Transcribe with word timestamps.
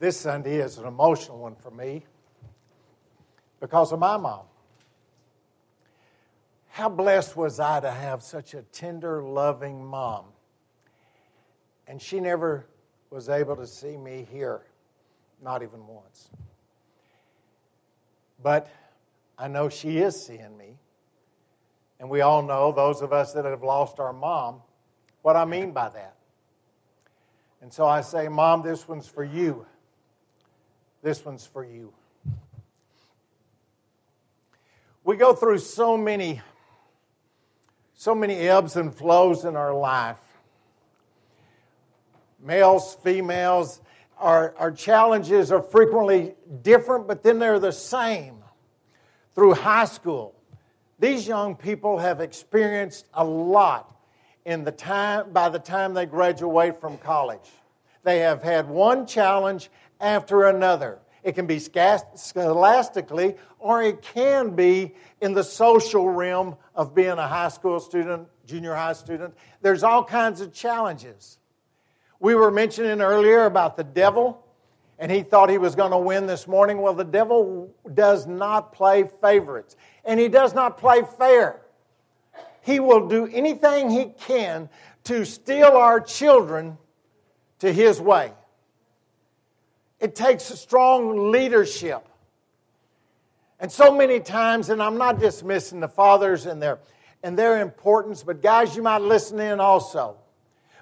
This 0.00 0.18
Sunday 0.18 0.56
is 0.56 0.78
an 0.78 0.86
emotional 0.86 1.38
one 1.38 1.54
for 1.56 1.70
me 1.70 2.06
because 3.60 3.92
of 3.92 3.98
my 3.98 4.16
mom. 4.16 4.46
How 6.70 6.88
blessed 6.88 7.36
was 7.36 7.60
I 7.60 7.80
to 7.80 7.90
have 7.90 8.22
such 8.22 8.54
a 8.54 8.62
tender, 8.62 9.22
loving 9.22 9.84
mom? 9.84 10.24
And 11.86 12.00
she 12.00 12.18
never 12.18 12.66
was 13.10 13.28
able 13.28 13.56
to 13.56 13.66
see 13.66 13.98
me 13.98 14.26
here, 14.32 14.62
not 15.42 15.62
even 15.62 15.86
once. 15.86 16.30
But 18.42 18.70
I 19.36 19.48
know 19.48 19.68
she 19.68 19.98
is 19.98 20.18
seeing 20.18 20.56
me. 20.56 20.78
And 21.98 22.08
we 22.08 22.22
all 22.22 22.40
know, 22.42 22.72
those 22.72 23.02
of 23.02 23.12
us 23.12 23.34
that 23.34 23.44
have 23.44 23.62
lost 23.62 24.00
our 24.00 24.14
mom, 24.14 24.62
what 25.20 25.36
I 25.36 25.44
mean 25.44 25.72
by 25.72 25.90
that. 25.90 26.16
And 27.60 27.70
so 27.70 27.84
I 27.84 28.00
say, 28.00 28.28
Mom, 28.28 28.62
this 28.62 28.88
one's 28.88 29.06
for 29.06 29.24
you. 29.24 29.66
This 31.02 31.24
one's 31.24 31.46
for 31.46 31.64
you. 31.64 31.92
We 35.02 35.16
go 35.16 35.32
through 35.32 35.58
so 35.58 35.96
many, 35.96 36.42
so 37.94 38.14
many 38.14 38.34
ebbs 38.34 38.76
and 38.76 38.94
flows 38.94 39.44
in 39.44 39.56
our 39.56 39.74
life. 39.74 40.20
Males, 42.38 42.96
females, 43.02 43.80
our, 44.18 44.54
our 44.58 44.70
challenges 44.70 45.50
are 45.50 45.62
frequently 45.62 46.34
different, 46.62 47.08
but 47.08 47.22
then 47.22 47.38
they're 47.38 47.58
the 47.58 47.72
same. 47.72 48.36
Through 49.34 49.54
high 49.54 49.86
school, 49.86 50.34
these 50.98 51.26
young 51.26 51.56
people 51.56 51.98
have 51.98 52.20
experienced 52.20 53.06
a 53.14 53.24
lot 53.24 53.96
in 54.44 54.64
the 54.64 54.72
time, 54.72 55.32
by 55.32 55.48
the 55.48 55.58
time 55.58 55.94
they 55.94 56.04
graduate 56.04 56.78
from 56.78 56.98
college. 56.98 57.50
They 58.02 58.18
have 58.18 58.42
had 58.42 58.68
one 58.68 59.06
challenge 59.06 59.70
after 60.00 60.46
another. 60.46 60.98
It 61.22 61.34
can 61.34 61.46
be 61.46 61.58
scholastically, 61.58 63.36
or 63.58 63.82
it 63.82 64.00
can 64.00 64.56
be 64.56 64.94
in 65.20 65.34
the 65.34 65.44
social 65.44 66.08
realm 66.08 66.56
of 66.74 66.94
being 66.94 67.10
a 67.10 67.28
high 67.28 67.48
school 67.48 67.78
student, 67.78 68.26
junior 68.46 68.74
high 68.74 68.94
student. 68.94 69.34
There's 69.60 69.82
all 69.82 70.02
kinds 70.02 70.40
of 70.40 70.52
challenges. 70.52 71.38
We 72.20 72.34
were 72.34 72.50
mentioning 72.50 73.02
earlier 73.02 73.44
about 73.44 73.76
the 73.76 73.84
devil, 73.84 74.46
and 74.98 75.12
he 75.12 75.22
thought 75.22 75.50
he 75.50 75.58
was 75.58 75.74
going 75.74 75.90
to 75.90 75.98
win 75.98 76.26
this 76.26 76.46
morning. 76.48 76.80
Well, 76.80 76.94
the 76.94 77.04
devil 77.04 77.74
does 77.92 78.26
not 78.26 78.72
play 78.72 79.04
favorites, 79.20 79.76
and 80.04 80.18
he 80.18 80.28
does 80.28 80.54
not 80.54 80.78
play 80.78 81.02
fair. 81.18 81.60
He 82.62 82.80
will 82.80 83.08
do 83.08 83.26
anything 83.26 83.90
he 83.90 84.06
can 84.06 84.70
to 85.04 85.24
steal 85.24 85.68
our 85.68 86.00
children 86.00 86.78
to 87.58 87.72
his 87.72 88.00
way. 88.00 88.32
It 90.00 90.14
takes 90.14 90.44
strong 90.44 91.30
leadership. 91.30 92.06
And 93.60 93.70
so 93.70 93.94
many 93.94 94.20
times, 94.20 94.70
and 94.70 94.82
I'm 94.82 94.96
not 94.96 95.20
dismissing 95.20 95.80
the 95.80 95.88
fathers 95.88 96.46
and 96.46 96.62
their, 96.62 96.78
and 97.22 97.38
their 97.38 97.60
importance, 97.60 98.22
but 98.22 98.40
guys, 98.40 98.74
you 98.74 98.82
might 98.82 99.02
listen 99.02 99.38
in 99.38 99.60
also. 99.60 100.16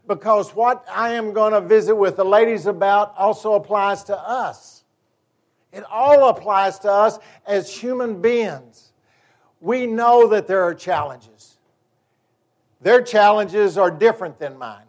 Because 0.06 0.54
what 0.54 0.86
I 0.90 1.14
am 1.14 1.32
going 1.32 1.52
to 1.52 1.60
visit 1.60 1.94
with 1.94 2.16
the 2.16 2.24
ladies 2.24 2.66
about 2.66 3.14
also 3.18 3.54
applies 3.54 4.04
to 4.04 4.16
us. 4.16 4.84
It 5.72 5.84
all 5.90 6.28
applies 6.28 6.78
to 6.80 6.90
us 6.90 7.18
as 7.46 7.70
human 7.70 8.22
beings. 8.22 8.92
We 9.60 9.86
know 9.86 10.28
that 10.28 10.46
there 10.46 10.62
are 10.62 10.74
challenges. 10.74 11.58
Their 12.80 13.02
challenges 13.02 13.76
are 13.76 13.90
different 13.90 14.38
than 14.38 14.56
mine. 14.56 14.86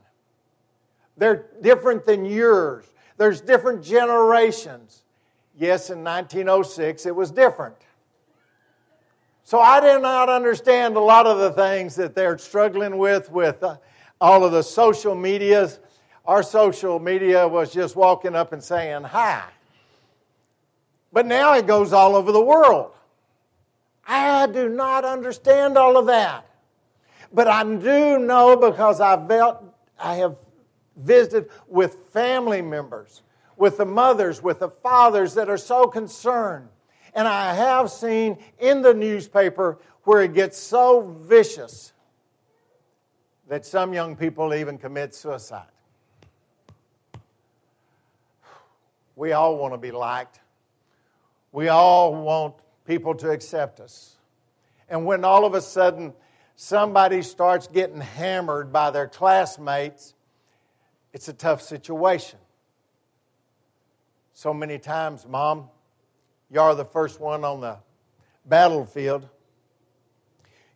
They're 1.17 1.47
different 1.61 2.05
than 2.05 2.23
yours. 2.23 2.85
There's 3.19 3.41
different 3.41 3.83
generations. 3.83 5.03
Yes, 5.57 5.89
in 5.89 6.05
1906 6.05 7.05
it 7.05 7.13
was 7.13 7.31
different. 7.31 7.75
So 9.43 9.59
I 9.59 9.81
did 9.81 10.01
not 10.01 10.29
understand 10.29 10.95
a 10.95 11.01
lot 11.01 11.27
of 11.27 11.37
the 11.37 11.51
things 11.51 11.95
that 11.97 12.15
they're 12.15 12.37
struggling 12.37 12.97
with 12.97 13.29
with 13.29 13.61
uh, 13.61 13.75
all 14.21 14.45
of 14.45 14.53
the 14.53 14.61
social 14.61 15.15
medias. 15.15 15.81
Our 16.25 16.41
social 16.41 16.97
media 16.97 17.45
was 17.45 17.73
just 17.73 17.97
walking 17.97 18.35
up 18.35 18.53
and 18.53 18.63
saying 18.63 19.03
hi. 19.03 19.43
But 21.11 21.25
now 21.25 21.55
it 21.55 21.67
goes 21.67 21.91
all 21.91 22.15
over 22.15 22.31
the 22.31 22.41
world. 22.41 22.93
I 24.07 24.47
do 24.47 24.69
not 24.69 25.03
understand 25.03 25.77
all 25.77 25.97
of 25.97 26.05
that. 26.05 26.45
But 27.33 27.49
I 27.49 27.63
do 27.65 28.17
know 28.17 28.55
because 28.55 29.01
I 29.01 29.27
felt 29.27 29.61
I 29.99 30.15
have 30.15 30.37
visited 30.99 31.49
with 31.67 31.97
family 32.11 32.61
members, 32.61 33.23
with 33.57 33.77
the 33.77 33.85
mothers, 33.85 34.41
with 34.41 34.59
the 34.59 34.69
fathers 34.69 35.33
that 35.35 35.49
are 35.49 35.57
so 35.57 35.87
concerned. 35.87 36.69
And 37.13 37.27
I 37.27 37.53
have 37.53 37.89
seen 37.89 38.37
in 38.59 38.81
the 38.81 38.93
newspaper 38.93 39.79
where 40.03 40.21
it 40.21 40.33
gets 40.33 40.57
so 40.57 41.17
vicious 41.21 41.93
that 43.47 43.65
some 43.65 43.93
young 43.93 44.15
people 44.15 44.53
even 44.53 44.77
commit 44.77 45.15
suicide. 45.15 45.67
We 49.15 49.33
all 49.33 49.57
want 49.57 49.73
to 49.73 49.77
be 49.77 49.91
liked. 49.91 50.39
We 51.51 51.67
all 51.67 52.15
want 52.15 52.55
people 52.85 53.15
to 53.15 53.31
accept 53.31 53.79
us. 53.79 54.15
And 54.87 55.05
when 55.05 55.25
all 55.25 55.45
of 55.45 55.55
a 55.55 55.61
sudden 55.61 56.13
somebody 56.55 57.21
starts 57.21 57.67
getting 57.67 58.01
hammered 58.01 58.71
by 58.71 58.91
their 58.91 59.07
classmates 59.07 60.13
it's 61.13 61.27
a 61.27 61.33
tough 61.33 61.61
situation. 61.61 62.39
So 64.33 64.53
many 64.53 64.77
times, 64.77 65.25
Mom, 65.27 65.69
you 66.51 66.59
are 66.61 66.75
the 66.75 66.85
first 66.85 67.19
one 67.19 67.43
on 67.43 67.61
the 67.61 67.77
battlefield. 68.45 69.27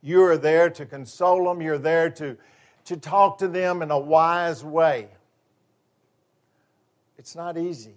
You 0.01 0.23
are 0.23 0.37
there 0.37 0.69
to 0.71 0.85
console 0.85 1.45
them, 1.45 1.61
you're 1.61 1.77
there 1.77 2.09
to, 2.11 2.37
to 2.85 2.97
talk 2.97 3.37
to 3.39 3.47
them 3.47 3.81
in 3.81 3.89
a 3.89 3.99
wise 3.99 4.63
way. 4.63 5.07
It's 7.17 7.35
not 7.35 7.57
easy. 7.57 7.95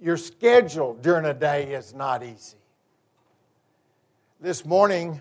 Your 0.00 0.16
schedule 0.16 0.94
during 0.94 1.24
a 1.24 1.34
day 1.34 1.72
is 1.72 1.94
not 1.94 2.22
easy. 2.22 2.58
This 4.40 4.64
morning 4.64 5.20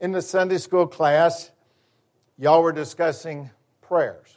in 0.00 0.12
the 0.12 0.20
Sunday 0.20 0.58
school 0.58 0.86
class, 0.86 1.52
y'all 2.36 2.62
were 2.62 2.72
discussing 2.72 3.50
prayers 3.80 4.33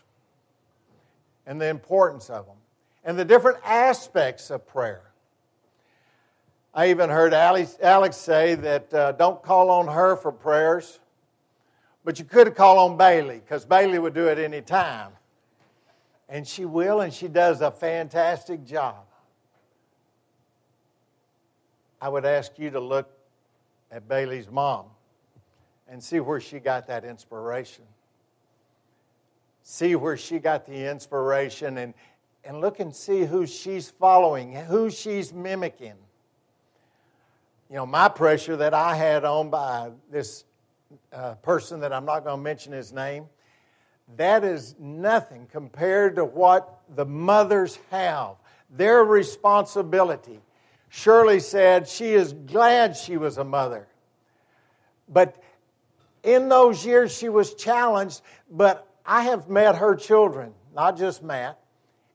and 1.47 1.59
the 1.59 1.67
importance 1.67 2.29
of 2.29 2.45
them 2.45 2.57
and 3.03 3.17
the 3.17 3.25
different 3.25 3.57
aspects 3.63 4.51
of 4.51 4.67
prayer. 4.67 5.01
I 6.73 6.89
even 6.89 7.09
heard 7.09 7.33
Alex, 7.33 8.17
say 8.17 8.53
that 8.55 8.93
uh, 8.93 9.13
don't 9.13 9.41
call 9.41 9.71
on 9.71 9.87
her 9.87 10.17
for 10.17 10.31
prayers, 10.31 10.99
but 12.03 12.19
you 12.19 12.25
could 12.25 12.53
call 12.53 12.77
on 12.77 12.97
Bailey 12.97 13.39
because 13.39 13.65
Bailey 13.65 13.97
would 13.97 14.13
do 14.13 14.27
it 14.27 14.37
any 14.37 14.61
time. 14.61 15.13
And 16.29 16.45
she 16.45 16.65
will, 16.65 16.99
and 16.99 17.13
she 17.13 17.29
does 17.29 17.61
a 17.61 17.71
fantastic 17.71 18.65
job. 18.65 19.05
I 22.01 22.09
would 22.09 22.25
ask 22.25 22.59
you 22.59 22.69
to 22.71 22.79
look 22.79 23.09
at 23.89 24.07
Bailey's 24.07 24.51
mom 24.51 24.87
and 25.87 26.03
see 26.03 26.19
where 26.19 26.41
she 26.41 26.59
got 26.59 26.87
that 26.87 27.05
inspiration 27.05 27.85
see 29.69 29.97
where 29.97 30.15
she 30.15 30.39
got 30.39 30.65
the 30.65 30.89
inspiration 30.89 31.77
and, 31.77 31.93
and 32.45 32.61
look 32.61 32.79
and 32.79 32.95
see 32.95 33.25
who 33.25 33.45
she's 33.45 33.89
following, 33.89 34.53
who 34.53 34.89
she's 34.89 35.33
mimicking. 35.33 35.95
You 37.69 37.75
know, 37.75 37.85
my 37.85 38.07
pressure 38.07 38.55
that 38.55 38.73
I 38.73 38.95
had 38.95 39.25
on 39.25 39.49
by 39.49 39.91
this 40.09 40.45
uh, 41.11 41.35
person 41.35 41.81
that 41.81 41.91
I'm 41.91 42.05
not 42.05 42.23
going 42.23 42.37
to 42.37 42.41
mention 42.41 42.71
his 42.71 42.93
name, 42.93 43.25
that 44.15 44.45
is 44.45 44.73
nothing 44.79 45.47
compared 45.51 46.15
to 46.15 46.23
what 46.23 46.79
the 46.95 47.05
mothers 47.05 47.77
have, 47.91 48.35
their 48.69 49.03
responsibility. 49.03 50.39
Shirley 50.87 51.41
said 51.41 51.89
she 51.89 52.13
is 52.13 52.31
glad 52.31 52.95
she 52.95 53.17
was 53.17 53.37
a 53.37 53.43
mother. 53.43 53.85
But 55.09 55.43
in 56.23 56.47
those 56.47 56.85
years, 56.85 57.13
she 57.15 57.27
was 57.27 57.53
challenged, 57.53 58.21
but 58.49 58.86
I 59.07 59.23
have 59.23 59.47
met 59.47 59.77
her 59.77 59.95
children, 59.95 60.53
not 60.75 60.97
just 60.97 61.23
Matt, 61.23 61.57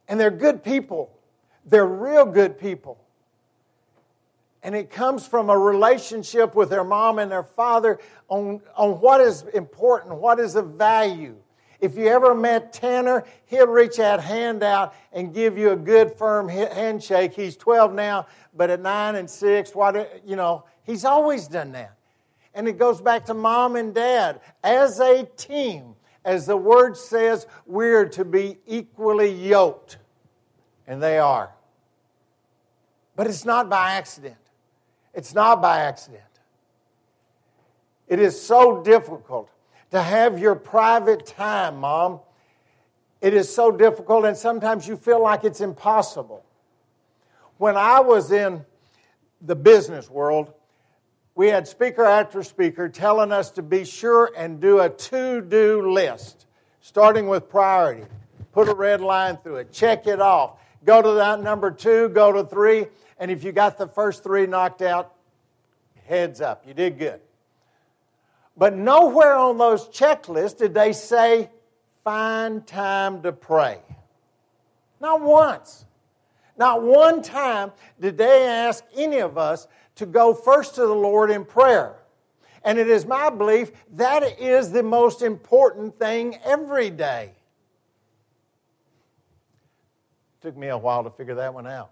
and 0.07 0.21
they're 0.21 0.31
good 0.31 0.63
people. 0.63 1.11
They're 1.65 1.87
real 1.87 2.27
good 2.27 2.59
people. 2.59 2.99
And 4.63 4.77
it 4.77 4.91
comes 4.91 5.27
from 5.27 5.49
a 5.49 5.59
relationship 5.59 6.55
with 6.55 6.69
their 6.69 6.85
mom 6.85 7.19
and 7.19 7.33
their 7.33 7.43
father 7.43 7.99
on, 8.29 8.61
on 8.77 9.01
what 9.01 9.21
is 9.21 9.43
important, 9.55 10.17
what 10.17 10.39
is 10.39 10.55
of 10.55 10.75
value. 10.75 11.35
If 11.81 11.97
you 11.97 12.07
ever 12.07 12.33
met 12.33 12.73
Tanner, 12.73 13.25
he'll 13.47 13.67
reach 13.67 13.97
that 13.97 14.21
hand 14.21 14.63
out 14.63 14.95
and 15.13 15.35
give 15.35 15.59
you 15.59 15.71
a 15.71 15.77
good 15.77 16.13
firm 16.13 16.49
handshake. 16.49 17.33
He's 17.35 17.57
12 17.57 17.93
now, 17.93 18.27
but 18.55 18.71
at 18.71 18.81
9 18.81 19.17
and 19.17 19.29
6, 19.29 19.75
what, 19.75 20.23
you 20.25 20.37
know, 20.37 20.65
he's 20.85 21.05
always 21.05 21.49
done 21.49 21.73
that. 21.73 21.97
And 22.55 22.69
it 22.69 22.79
goes 22.79 23.01
back 23.01 23.25
to 23.27 23.35
mom 23.35 23.75
and 23.75 23.93
dad. 23.93 24.41
As 24.63 25.01
a 25.01 25.25
team, 25.37 25.97
as 26.25 26.47
the 26.47 26.57
word 26.57 26.97
says, 26.97 27.47
we're 27.67 28.09
to 28.11 28.25
be 28.25 28.59
equally 28.67 29.31
yoked. 29.31 29.99
And 30.87 31.03
they 31.03 31.19
are. 31.19 31.53
But 33.17 33.27
it's 33.27 33.45
not 33.45 33.69
by 33.69 33.93
accident. 33.93 34.37
It's 35.15 35.35
not 35.35 35.61
by 35.61 35.81
accident. 35.81 36.23
It 38.09 38.19
is 38.19 38.41
so 38.41 38.83
difficult 38.83 39.51
to 39.91 40.03
have 40.03 40.39
your 40.39 40.55
private 40.55 41.27
time, 41.27 41.79
Mom. 41.79 42.21
It 43.21 43.35
is 43.35 43.53
so 43.53 43.71
difficult, 43.71 44.25
and 44.25 44.37
sometimes 44.37 44.89
you 44.89 44.97
feel 44.97 45.23
like 45.23 45.45
it's 45.45 45.61
impossible. 45.61 46.45
When 47.59 47.77
I 47.77 48.01
was 48.01 48.33
in 48.33 48.65
the 49.41 49.55
business 49.55 50.11
world, 50.11 50.53
we 51.43 51.49
had 51.49 51.67
speaker 51.67 52.05
after 52.05 52.45
speaker 52.45 52.89
telling 52.89 53.33
us 53.33 53.51
to 53.51 53.63
be 53.63 53.85
sure 53.85 54.31
and 54.37 54.61
do 54.61 54.79
a 54.79 54.89
to 54.89 55.41
do 55.41 55.91
list, 55.91 56.47
starting 56.81 57.27
with 57.27 57.49
priority. 57.49 58.05
Put 58.53 58.69
a 58.69 58.75
red 58.75 59.01
line 59.01 59.39
through 59.39 59.57
it, 59.57 59.73
check 59.73 60.07
it 60.07 60.21
off. 60.21 60.61
Go 60.85 61.03
to 61.03 61.15
that 61.15 61.43
number 61.43 61.73
two, 61.73 62.11
go 62.11 62.31
to 62.31 62.45
three, 62.45 62.87
and 63.19 63.29
if 63.29 63.43
you 63.43 63.51
got 63.51 63.77
the 63.77 63.89
first 63.89 64.23
three 64.23 64.47
knocked 64.47 64.83
out, 64.83 65.15
heads 66.07 66.41
up, 66.41 66.63
you 66.65 66.75
did 66.75 66.97
good. 66.97 67.19
But 68.57 68.77
nowhere 68.77 69.35
on 69.35 69.59
those 69.59 69.89
checklists 69.89 70.59
did 70.59 70.75
they 70.75 70.93
say, 70.93 71.51
find 72.05 72.65
time 72.65 73.23
to 73.23 73.33
pray. 73.33 73.81
Not 75.01 75.21
once. 75.21 75.87
Not 76.57 76.85
one 76.85 77.21
time 77.21 77.73
did 77.99 78.17
they 78.17 78.47
ask 78.47 78.85
any 78.95 79.19
of 79.19 79.37
us 79.37 79.67
to 79.97 80.07
go 80.07 80.35
first 80.35 80.75
to 80.77 80.83
the 80.83 80.95
Lord 80.95 81.31
in 81.31 81.45
prayer. 81.45 81.97
And 82.65 82.79
it 82.79 82.89
is 82.89 83.05
my 83.07 83.31
belief 83.31 83.73
that 83.95 84.41
is 84.41 84.71
the 84.71 84.83
most 84.83 85.23
important 85.23 85.99
thing 85.99 86.39
every 86.45 86.91
day. 86.91 87.33
Took 90.41 90.57
me 90.57 90.69
a 90.69 90.79
while 90.79 91.05
to 91.05 91.11
figure 91.11 91.37
that 91.37 91.55
one 91.55 91.67
out. 91.67 91.91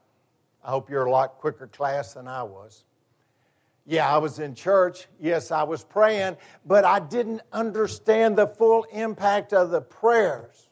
I 0.65 0.71
hope 0.71 0.91
you're 0.91 1.07
a 1.07 1.11
lot 1.11 1.39
quicker 1.39 1.67
class 1.67 2.15
than 2.15 2.29
I 2.29 2.43
was. 2.43 2.85
Yeah, 3.87 4.13
I 4.13 4.19
was 4.19 4.39
in 4.39 4.55
church. 4.55 5.07
Yes, 5.21 5.51
I 5.51 5.63
was 5.63 5.83
praying, 5.83 6.37
but 6.65 6.85
I 6.85 7.01
didn't 7.01 7.43
understand 7.53 8.37
the 8.37 8.47
full 8.47 8.85
impact 8.93 9.53
of 9.53 9.71
the 9.71 9.81
prayers. 9.81 10.69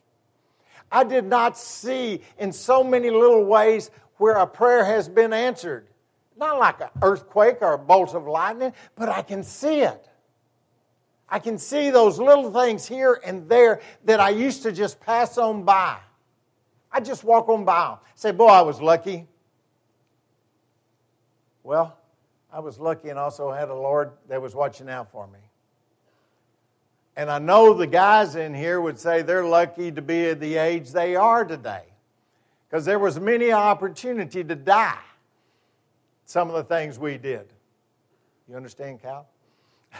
I 0.90 1.04
did 1.04 1.24
not 1.24 1.58
see 1.58 2.22
in 2.38 2.52
so 2.52 2.84
many 2.84 3.10
little 3.10 3.44
ways 3.44 3.90
where 4.16 4.36
a 4.36 4.46
prayer 4.46 4.84
has 4.84 5.08
been 5.08 5.32
answered. 5.32 5.88
Not 6.38 6.58
like 6.58 6.80
an 6.80 6.88
earthquake 7.02 7.58
or 7.60 7.72
a 7.72 7.78
bolt 7.78 8.14
of 8.14 8.26
lightning, 8.26 8.72
but 8.94 9.08
I 9.08 9.22
can 9.22 9.42
see 9.42 9.80
it. 9.80 10.08
I 11.28 11.40
can 11.40 11.58
see 11.58 11.90
those 11.90 12.18
little 12.18 12.52
things 12.52 12.86
here 12.86 13.20
and 13.24 13.48
there 13.48 13.80
that 14.04 14.20
I 14.20 14.30
used 14.30 14.62
to 14.62 14.72
just 14.72 15.00
pass 15.00 15.36
on 15.36 15.64
by. 15.64 15.98
I 16.92 17.00
just 17.00 17.24
walk 17.24 17.48
on 17.48 17.64
by 17.64 17.88
them. 17.88 17.98
Say, 18.14 18.30
boy, 18.30 18.46
I 18.46 18.62
was 18.62 18.80
lucky. 18.80 19.26
Well, 21.64 21.98
I 22.52 22.60
was 22.60 22.78
lucky 22.78 23.10
and 23.10 23.18
also 23.18 23.52
had 23.52 23.68
a 23.68 23.74
Lord 23.74 24.12
that 24.28 24.40
was 24.40 24.54
watching 24.54 24.88
out 24.88 25.10
for 25.10 25.26
me. 25.26 25.40
And 27.16 27.28
I 27.28 27.40
know 27.40 27.74
the 27.74 27.86
guys 27.86 28.36
in 28.36 28.54
here 28.54 28.80
would 28.80 28.98
say 28.98 29.22
they're 29.22 29.44
lucky 29.44 29.90
to 29.90 30.00
be 30.00 30.26
at 30.26 30.40
the 30.40 30.56
age 30.56 30.92
they 30.92 31.16
are 31.16 31.44
today. 31.44 31.82
Because 32.70 32.84
there 32.84 32.98
was 32.98 33.18
many 33.18 33.50
opportunity 33.50 34.44
to 34.44 34.54
die 34.54 34.98
some 36.28 36.50
of 36.50 36.54
the 36.56 36.62
things 36.62 36.98
we 36.98 37.16
did. 37.16 37.46
You 38.50 38.56
understand, 38.56 39.00
Cal? 39.00 39.26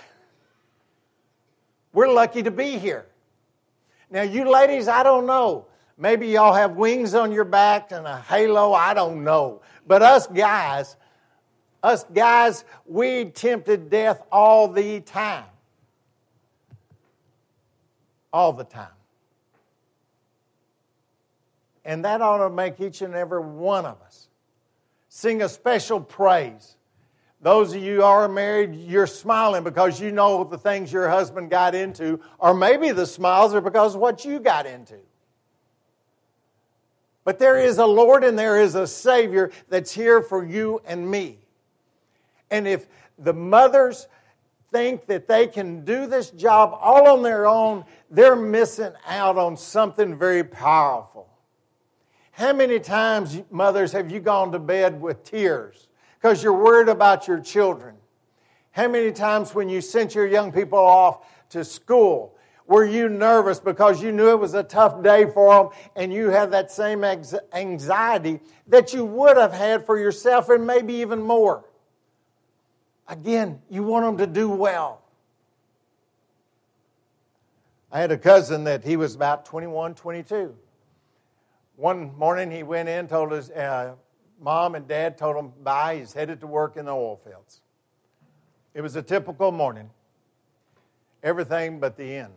We're 1.94 2.12
lucky 2.12 2.42
to 2.42 2.50
be 2.50 2.76
here. 2.76 3.06
Now, 4.10 4.22
you 4.22 4.50
ladies, 4.50 4.88
I 4.88 5.02
don't 5.02 5.24
know. 5.24 5.66
Maybe 5.96 6.28
y'all 6.28 6.52
have 6.52 6.72
wings 6.72 7.14
on 7.14 7.32
your 7.32 7.46
back 7.46 7.92
and 7.92 8.06
a 8.06 8.18
halo, 8.18 8.74
I 8.74 8.92
don't 8.92 9.24
know. 9.24 9.62
But 9.86 10.02
us 10.02 10.26
guys, 10.26 10.96
us 11.82 12.04
guys, 12.12 12.66
we 12.84 13.24
tempted 13.24 13.88
death 13.88 14.20
all 14.30 14.68
the 14.68 15.00
time. 15.00 15.44
All 18.34 18.52
the 18.52 18.64
time. 18.64 18.88
And 21.86 22.04
that 22.04 22.20
ought 22.20 22.46
to 22.46 22.50
make 22.50 22.78
each 22.80 23.00
and 23.00 23.14
every 23.14 23.40
one 23.40 23.86
of 23.86 23.98
us 24.02 24.27
sing 25.08 25.42
a 25.42 25.48
special 25.48 26.00
praise. 26.00 26.76
Those 27.40 27.74
of 27.74 27.82
you 27.82 27.96
who 27.96 28.02
are 28.02 28.28
married, 28.28 28.74
you're 28.74 29.06
smiling 29.06 29.62
because 29.62 30.00
you 30.00 30.10
know 30.10 30.42
the 30.44 30.58
things 30.58 30.92
your 30.92 31.08
husband 31.08 31.50
got 31.50 31.74
into, 31.74 32.20
or 32.38 32.52
maybe 32.52 32.90
the 32.90 33.06
smiles 33.06 33.54
are 33.54 33.60
because 33.60 33.94
of 33.94 34.00
what 34.00 34.24
you 34.24 34.40
got 34.40 34.66
into. 34.66 34.96
But 37.24 37.38
there 37.38 37.58
is 37.58 37.78
a 37.78 37.86
Lord 37.86 38.24
and 38.24 38.38
there 38.38 38.60
is 38.60 38.74
a 38.74 38.86
Savior 38.86 39.50
that's 39.68 39.92
here 39.92 40.22
for 40.22 40.44
you 40.44 40.80
and 40.84 41.08
me. 41.08 41.38
And 42.50 42.66
if 42.66 42.86
the 43.18 43.34
mothers 43.34 44.08
think 44.72 45.06
that 45.06 45.28
they 45.28 45.46
can 45.46 45.84
do 45.84 46.06
this 46.06 46.30
job 46.30 46.76
all 46.80 47.06
on 47.06 47.22
their 47.22 47.46
own, 47.46 47.84
they're 48.10 48.34
missing 48.34 48.92
out 49.06 49.38
on 49.38 49.56
something 49.56 50.18
very 50.18 50.42
powerful. 50.42 51.27
How 52.38 52.52
many 52.52 52.78
times, 52.78 53.42
mothers, 53.50 53.90
have 53.90 54.12
you 54.12 54.20
gone 54.20 54.52
to 54.52 54.60
bed 54.60 55.00
with 55.00 55.24
tears 55.24 55.88
because 56.20 56.40
you're 56.40 56.52
worried 56.52 56.88
about 56.88 57.26
your 57.26 57.40
children? 57.40 57.96
How 58.70 58.86
many 58.86 59.10
times, 59.10 59.56
when 59.56 59.68
you 59.68 59.80
sent 59.80 60.14
your 60.14 60.24
young 60.24 60.52
people 60.52 60.78
off 60.78 61.26
to 61.48 61.64
school, 61.64 62.36
were 62.64 62.84
you 62.84 63.08
nervous 63.08 63.58
because 63.58 64.00
you 64.00 64.12
knew 64.12 64.30
it 64.30 64.38
was 64.38 64.54
a 64.54 64.62
tough 64.62 65.02
day 65.02 65.28
for 65.28 65.52
them 65.52 65.80
and 65.96 66.12
you 66.12 66.30
had 66.30 66.52
that 66.52 66.70
same 66.70 67.02
anxiety 67.02 68.38
that 68.68 68.94
you 68.94 69.04
would 69.04 69.36
have 69.36 69.52
had 69.52 69.84
for 69.84 69.98
yourself 69.98 70.48
and 70.48 70.64
maybe 70.64 70.94
even 70.94 71.20
more? 71.20 71.64
Again, 73.08 73.60
you 73.68 73.82
want 73.82 74.06
them 74.06 74.16
to 74.18 74.32
do 74.32 74.48
well. 74.48 75.02
I 77.90 77.98
had 77.98 78.12
a 78.12 78.18
cousin 78.18 78.62
that 78.62 78.84
he 78.84 78.96
was 78.96 79.16
about 79.16 79.44
21, 79.44 79.96
22. 79.96 80.54
One 81.78 82.18
morning 82.18 82.50
he 82.50 82.64
went 82.64 82.88
in, 82.88 83.06
told 83.06 83.30
his 83.30 83.50
uh, 83.50 83.94
mom 84.40 84.74
and 84.74 84.88
dad, 84.88 85.16
told 85.16 85.36
him 85.36 85.52
bye. 85.62 85.98
He's 85.98 86.12
headed 86.12 86.40
to 86.40 86.48
work 86.48 86.76
in 86.76 86.86
the 86.86 86.90
oil 86.90 87.20
fields. 87.24 87.60
It 88.74 88.80
was 88.80 88.96
a 88.96 89.02
typical 89.02 89.52
morning. 89.52 89.88
Everything 91.22 91.78
but 91.78 91.96
the 91.96 92.16
end. 92.16 92.32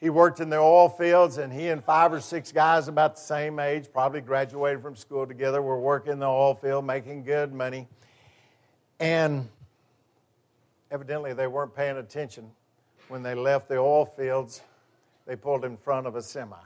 He 0.00 0.08
worked 0.08 0.40
in 0.40 0.48
the 0.48 0.56
oil 0.56 0.88
fields, 0.88 1.36
and 1.36 1.52
he 1.52 1.68
and 1.68 1.84
five 1.84 2.10
or 2.14 2.22
six 2.22 2.52
guys 2.52 2.88
about 2.88 3.16
the 3.16 3.20
same 3.20 3.58
age, 3.58 3.92
probably 3.92 4.22
graduated 4.22 4.80
from 4.80 4.96
school 4.96 5.26
together, 5.26 5.60
were 5.60 5.78
working 5.78 6.12
in 6.12 6.20
the 6.20 6.26
oil 6.26 6.54
field, 6.54 6.86
making 6.86 7.22
good 7.22 7.52
money. 7.52 7.86
And 8.98 9.46
evidently, 10.90 11.34
they 11.34 11.48
weren't 11.48 11.74
paying 11.74 11.98
attention. 11.98 12.50
When 13.08 13.22
they 13.22 13.34
left 13.34 13.68
the 13.68 13.76
oil 13.76 14.06
fields, 14.06 14.62
they 15.26 15.36
pulled 15.36 15.66
in 15.66 15.76
front 15.76 16.06
of 16.06 16.16
a 16.16 16.22
semi. 16.22 16.56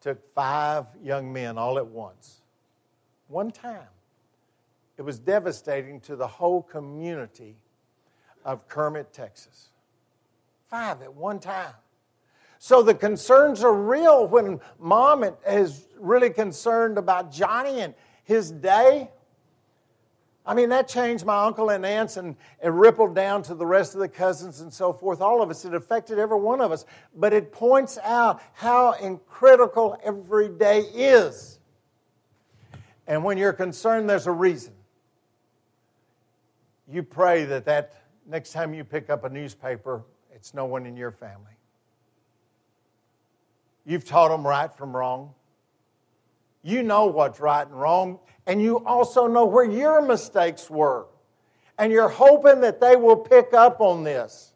Took 0.00 0.34
five 0.34 0.86
young 1.02 1.32
men 1.32 1.58
all 1.58 1.78
at 1.78 1.86
once, 1.86 2.42
one 3.26 3.50
time. 3.50 3.88
It 4.96 5.02
was 5.02 5.18
devastating 5.18 6.00
to 6.02 6.16
the 6.16 6.26
whole 6.26 6.62
community 6.62 7.56
of 8.44 8.68
Kermit, 8.68 9.12
Texas. 9.12 9.70
Five 10.68 11.02
at 11.02 11.14
one 11.14 11.38
time. 11.40 11.74
So 12.58 12.82
the 12.82 12.94
concerns 12.94 13.62
are 13.62 13.72
real 13.72 14.26
when 14.26 14.60
mom 14.78 15.24
is 15.46 15.86
really 15.98 16.30
concerned 16.30 16.98
about 16.98 17.30
Johnny 17.30 17.80
and 17.80 17.94
his 18.24 18.50
day. 18.50 19.10
I 20.48 20.54
mean, 20.54 20.70
that 20.70 20.88
changed 20.88 21.26
my 21.26 21.44
uncle 21.44 21.68
and 21.68 21.84
aunts 21.84 22.16
and 22.16 22.34
it 22.62 22.70
rippled 22.70 23.14
down 23.14 23.42
to 23.44 23.54
the 23.54 23.66
rest 23.66 23.92
of 23.92 24.00
the 24.00 24.08
cousins 24.08 24.62
and 24.62 24.72
so 24.72 24.94
forth, 24.94 25.20
all 25.20 25.42
of 25.42 25.50
us. 25.50 25.66
It 25.66 25.74
affected 25.74 26.18
every 26.18 26.38
one 26.38 26.62
of 26.62 26.72
us. 26.72 26.86
But 27.14 27.34
it 27.34 27.52
points 27.52 27.98
out 28.02 28.40
how 28.54 28.94
critical 29.28 30.00
every 30.02 30.48
day 30.48 30.80
is. 30.80 31.60
And 33.06 33.24
when 33.24 33.36
you're 33.36 33.52
concerned, 33.52 34.08
there's 34.08 34.26
a 34.26 34.32
reason. 34.32 34.72
You 36.90 37.02
pray 37.02 37.44
that 37.44 37.66
that 37.66 37.92
next 38.26 38.52
time 38.52 38.72
you 38.72 38.84
pick 38.84 39.10
up 39.10 39.24
a 39.24 39.28
newspaper, 39.28 40.02
it's 40.34 40.54
no 40.54 40.64
one 40.64 40.86
in 40.86 40.96
your 40.96 41.10
family. 41.10 41.44
You've 43.84 44.06
taught 44.06 44.30
them 44.30 44.46
right 44.46 44.72
from 44.72 44.96
wrong. 44.96 45.34
You 46.62 46.82
know 46.82 47.06
what's 47.06 47.40
right 47.40 47.66
and 47.66 47.78
wrong 47.78 48.18
and 48.48 48.62
you 48.62 48.82
also 48.86 49.26
know 49.26 49.44
where 49.44 49.70
your 49.70 50.00
mistakes 50.00 50.70
were. 50.70 51.06
And 51.78 51.92
you're 51.92 52.08
hoping 52.08 52.62
that 52.62 52.80
they 52.80 52.96
will 52.96 53.14
pick 53.16 53.52
up 53.52 53.80
on 53.80 54.02
this 54.02 54.54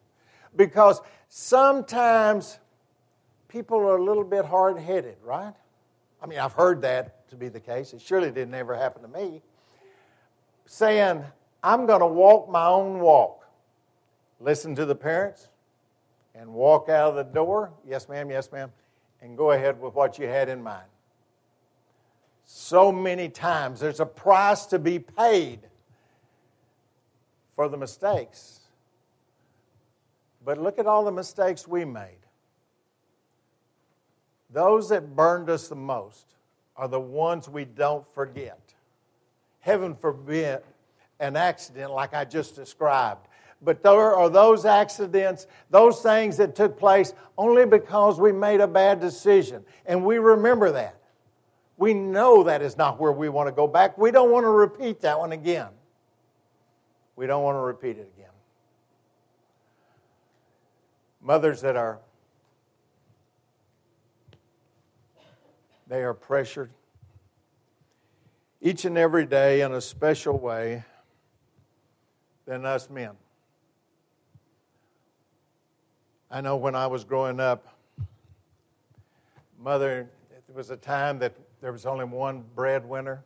because 0.55 0.99
sometimes 1.29 2.59
people 3.47 3.77
are 3.77 3.95
a 3.95 4.03
little 4.03 4.23
bit 4.23 4.45
hard 4.45 4.79
headed, 4.79 5.17
right? 5.23 5.53
I 6.21 6.25
mean, 6.25 6.39
I've 6.39 6.53
heard 6.53 6.81
that 6.81 7.29
to 7.29 7.35
be 7.35 7.49
the 7.49 7.59
case. 7.59 7.93
It 7.93 8.01
surely 8.01 8.31
didn't 8.31 8.55
ever 8.55 8.75
happen 8.75 9.03
to 9.03 9.07
me. 9.07 9.43
Saying, 10.65 11.23
I'm 11.63 11.85
going 11.85 12.01
to 12.01 12.07
walk 12.07 12.49
my 12.49 12.65
own 12.65 12.99
walk. 12.99 13.47
Listen 14.39 14.73
to 14.75 14.85
the 14.85 14.95
parents 14.95 15.49
and 16.33 16.51
walk 16.51 16.89
out 16.89 17.11
of 17.11 17.15
the 17.15 17.23
door. 17.23 17.71
Yes, 17.87 18.09
ma'am, 18.09 18.31
yes, 18.31 18.51
ma'am. 18.51 18.71
And 19.21 19.37
go 19.37 19.51
ahead 19.51 19.79
with 19.79 19.93
what 19.93 20.17
you 20.17 20.27
had 20.27 20.49
in 20.49 20.63
mind 20.63 20.87
so 22.45 22.91
many 22.91 23.29
times. 23.29 23.79
There's 23.79 23.99
a 23.99 24.05
price 24.05 24.65
to 24.67 24.79
be 24.79 24.99
paid 24.99 25.59
for 27.55 27.69
the 27.69 27.77
mistakes. 27.77 28.61
But 30.45 30.57
look 30.57 30.79
at 30.79 30.85
all 30.85 31.05
the 31.05 31.11
mistakes 31.11 31.67
we 31.67 31.85
made. 31.85 32.17
Those 34.49 34.89
that 34.89 35.15
burned 35.15 35.49
us 35.49 35.67
the 35.67 35.75
most 35.75 36.25
are 36.75 36.87
the 36.87 36.99
ones 36.99 37.47
we 37.49 37.65
don't 37.65 38.07
forget. 38.13 38.59
Heaven 39.59 39.95
forbid 39.95 40.61
an 41.19 41.35
accident 41.35 41.91
like 41.91 42.13
I 42.13 42.25
just 42.25 42.55
described. 42.55 43.27
But 43.61 43.81
there 43.81 44.13
are 44.15 44.29
those 44.29 44.65
accidents, 44.65 45.47
those 45.69 46.01
things 46.01 46.35
that 46.37 46.55
took 46.55 46.77
place 46.77 47.13
only 47.37 47.65
because 47.65 48.19
we 48.19 48.33
made 48.33 48.59
a 48.59 48.67
bad 48.67 48.99
decision. 48.99 49.63
And 49.85 50.03
we 50.03 50.17
remember 50.17 50.71
that. 50.73 50.97
We 51.83 51.93
know 51.93 52.43
that 52.43 52.61
is 52.61 52.77
not 52.77 52.97
where 52.97 53.11
we 53.11 53.27
want 53.27 53.49
to 53.49 53.51
go 53.51 53.67
back. 53.67 53.97
We 53.97 54.09
don't 54.09 54.31
want 54.31 54.45
to 54.45 54.49
repeat 54.49 55.01
that 55.01 55.19
one 55.19 55.33
again. 55.33 55.67
We 57.17 57.27
don't 57.27 57.43
want 57.43 57.55
to 57.55 57.59
repeat 57.59 57.97
it 57.97 58.09
again. 58.15 58.31
Mothers 61.21 61.59
that 61.59 61.75
are 61.75 61.99
they 65.85 66.03
are 66.03 66.13
pressured 66.13 66.69
each 68.61 68.85
and 68.85 68.97
every 68.97 69.25
day 69.25 69.59
in 69.59 69.73
a 69.73 69.81
special 69.81 70.39
way 70.39 70.85
than 72.45 72.65
us 72.65 72.89
men. 72.89 73.11
I 76.31 76.39
know 76.39 76.55
when 76.55 76.75
I 76.75 76.87
was 76.87 77.03
growing 77.03 77.41
up, 77.41 77.67
mother, 79.59 80.09
it 80.47 80.55
was 80.55 80.69
a 80.69 80.77
time 80.77 81.19
that 81.19 81.33
there 81.63 81.71
was 81.71 81.85
only 81.85 82.03
one 82.03 82.43
breadwinner, 82.55 83.23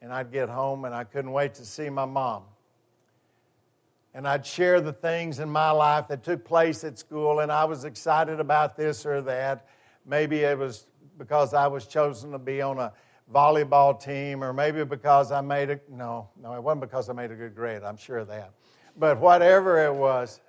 and 0.00 0.12
I'd 0.12 0.30
get 0.30 0.48
home 0.48 0.84
and 0.84 0.94
I 0.94 1.02
couldn't 1.02 1.32
wait 1.32 1.54
to 1.54 1.66
see 1.66 1.90
my 1.90 2.04
mom. 2.04 2.44
And 4.14 4.28
I'd 4.28 4.46
share 4.46 4.80
the 4.80 4.92
things 4.92 5.40
in 5.40 5.50
my 5.50 5.72
life 5.72 6.06
that 6.06 6.22
took 6.22 6.44
place 6.44 6.84
at 6.84 7.00
school, 7.00 7.40
and 7.40 7.50
I 7.50 7.64
was 7.64 7.84
excited 7.84 8.38
about 8.38 8.76
this 8.76 9.04
or 9.04 9.22
that. 9.22 9.66
Maybe 10.06 10.38
it 10.44 10.56
was 10.56 10.86
because 11.18 11.52
I 11.52 11.66
was 11.66 11.88
chosen 11.88 12.30
to 12.30 12.38
be 12.38 12.62
on 12.62 12.78
a 12.78 12.92
volleyball 13.34 14.00
team, 14.00 14.44
or 14.44 14.52
maybe 14.52 14.84
because 14.84 15.32
I 15.32 15.40
made 15.40 15.70
a 15.70 15.80
no, 15.88 16.28
no, 16.40 16.54
it 16.54 16.62
wasn't 16.62 16.82
because 16.82 17.10
I 17.10 17.12
made 17.12 17.32
a 17.32 17.36
good 17.36 17.56
grade. 17.56 17.82
I'm 17.82 17.96
sure 17.96 18.18
of 18.18 18.28
that. 18.28 18.52
But 18.96 19.18
whatever 19.18 19.84
it 19.84 19.92
was, 19.92 20.40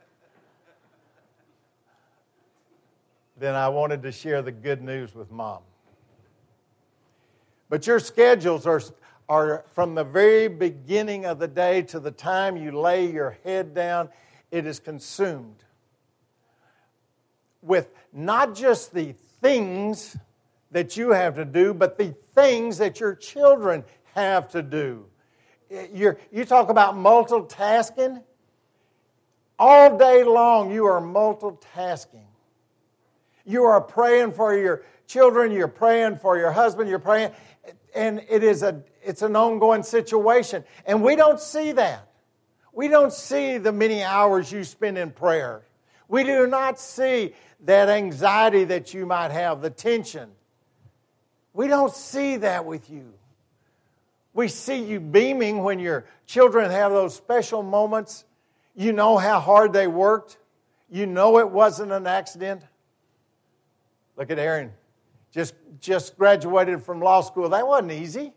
then 3.40 3.56
I 3.56 3.68
wanted 3.68 4.04
to 4.04 4.12
share 4.12 4.44
the 4.44 4.52
good 4.52 4.84
news 4.84 5.16
with 5.16 5.32
mom. 5.32 5.62
But 7.72 7.88
your 7.88 8.02
schedules 8.02 8.68
are, 8.68 8.82
are 9.30 9.64
from 9.74 9.96
the 9.96 10.04
very 10.04 10.50
beginning 10.50 11.26
of 11.26 11.40
the 11.40 11.48
day 11.48 11.84
to 11.84 12.02
the 12.02 12.12
time 12.12 12.58
you 12.58 12.78
lay 12.78 13.10
your 13.10 13.38
head 13.46 13.74
down, 13.74 14.10
it 14.52 14.66
is 14.66 14.82
consumed 14.82 15.64
with 17.62 17.90
not 18.12 18.56
just 18.56 18.94
the 18.94 19.14
things 19.42 20.18
that 20.72 20.98
you 20.98 21.12
have 21.12 21.36
to 21.36 21.46
do, 21.46 21.74
but 21.74 21.98
the 21.98 22.14
things 22.36 22.78
that 22.80 23.00
your 23.00 23.16
children 23.16 23.86
have 24.16 24.50
to 24.50 24.62
do. 24.62 25.06
You're, 25.94 26.20
you 26.30 26.44
talk 26.44 26.68
about 26.68 26.96
multitasking. 26.96 28.22
All 29.58 29.98
day 29.98 30.26
long, 30.26 30.74
you 30.74 30.88
are 30.88 31.00
multitasking. 31.00 32.26
You 33.46 33.64
are 33.64 33.80
praying 33.80 34.34
for 34.34 34.58
your 34.58 34.84
children, 35.12 35.52
you're 35.52 35.68
praying 35.68 36.18
for 36.18 36.38
your 36.38 36.52
husband, 36.52 36.90
you're 36.90 37.00
praying, 37.00 37.32
and 37.94 38.24
it 38.30 38.44
is 38.44 38.64
a, 38.64 38.84
it's 39.04 39.22
an 39.22 39.36
ongoing 39.36 39.84
situation. 39.84 40.64
And 40.86 41.04
we 41.04 41.16
don't 41.16 41.40
see 41.40 41.72
that. 41.74 42.08
We 42.74 42.88
don't 42.88 43.12
see 43.12 43.58
the 43.58 43.72
many 43.72 44.04
hours 44.04 44.52
you 44.52 44.64
spend 44.64 44.98
in 44.98 45.12
prayer. 45.12 45.64
We 46.08 46.24
do 46.24 46.48
not 46.48 46.80
see 46.80 47.34
that 47.66 47.90
anxiety 47.90 48.64
that 48.66 48.94
you 48.94 49.06
might 49.06 49.32
have, 49.32 49.62
the 49.62 49.70
tension. 49.70 50.30
We 51.54 51.68
don't 51.68 51.94
see 51.94 52.38
that 52.38 52.66
with 52.66 52.90
you. 52.90 53.14
We 54.34 54.48
see 54.48 54.84
you 54.84 55.00
beaming 55.00 55.64
when 55.64 55.80
your 55.80 56.06
children 56.26 56.72
have 56.72 56.92
those 56.92 57.16
special 57.16 57.64
moments. 57.64 58.24
You 58.76 58.94
know 58.94 59.18
how 59.18 59.40
hard 59.40 59.74
they 59.74 59.88
worked. 59.88 60.38
You 60.90 61.06
know 61.06 61.40
it 61.40 61.50
wasn't 61.50 61.92
an 61.92 62.08
accident. 62.08 62.64
Look 64.16 64.32
at 64.32 64.40
Aaron. 64.40 64.72
Just, 65.32 65.54
just 65.80 66.18
graduated 66.18 66.84
from 66.84 67.00
law 67.00 67.22
school. 67.22 67.50
That 67.50 67.66
wasn't 67.66 67.94
easy. 67.94 68.34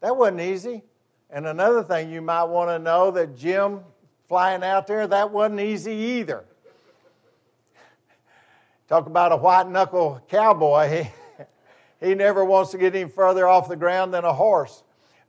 That 0.00 0.16
wasn't 0.16 0.40
easy. 0.40 0.82
And 1.30 1.46
another 1.46 1.82
thing 1.82 2.10
you 2.10 2.22
might 2.22 2.44
want 2.44 2.70
to 2.70 2.78
know 2.78 3.10
that 3.10 3.36
Jim 3.36 3.80
flying 4.28 4.62
out 4.62 4.86
there, 4.86 5.06
that 5.06 5.30
wasn't 5.30 5.60
easy 5.60 5.92
either. 5.92 6.44
Talk 8.88 9.06
about 9.06 9.32
a 9.32 9.36
white 9.36 9.68
knuckle 9.68 10.22
cowboy. 10.28 10.88
He, 12.00 12.06
he 12.08 12.14
never 12.14 12.44
wants 12.44 12.70
to 12.70 12.78
get 12.78 12.94
any 12.94 13.10
further 13.10 13.46
off 13.46 13.68
the 13.68 13.76
ground 13.76 14.14
than 14.14 14.24
a 14.24 14.32
horse 14.32 14.82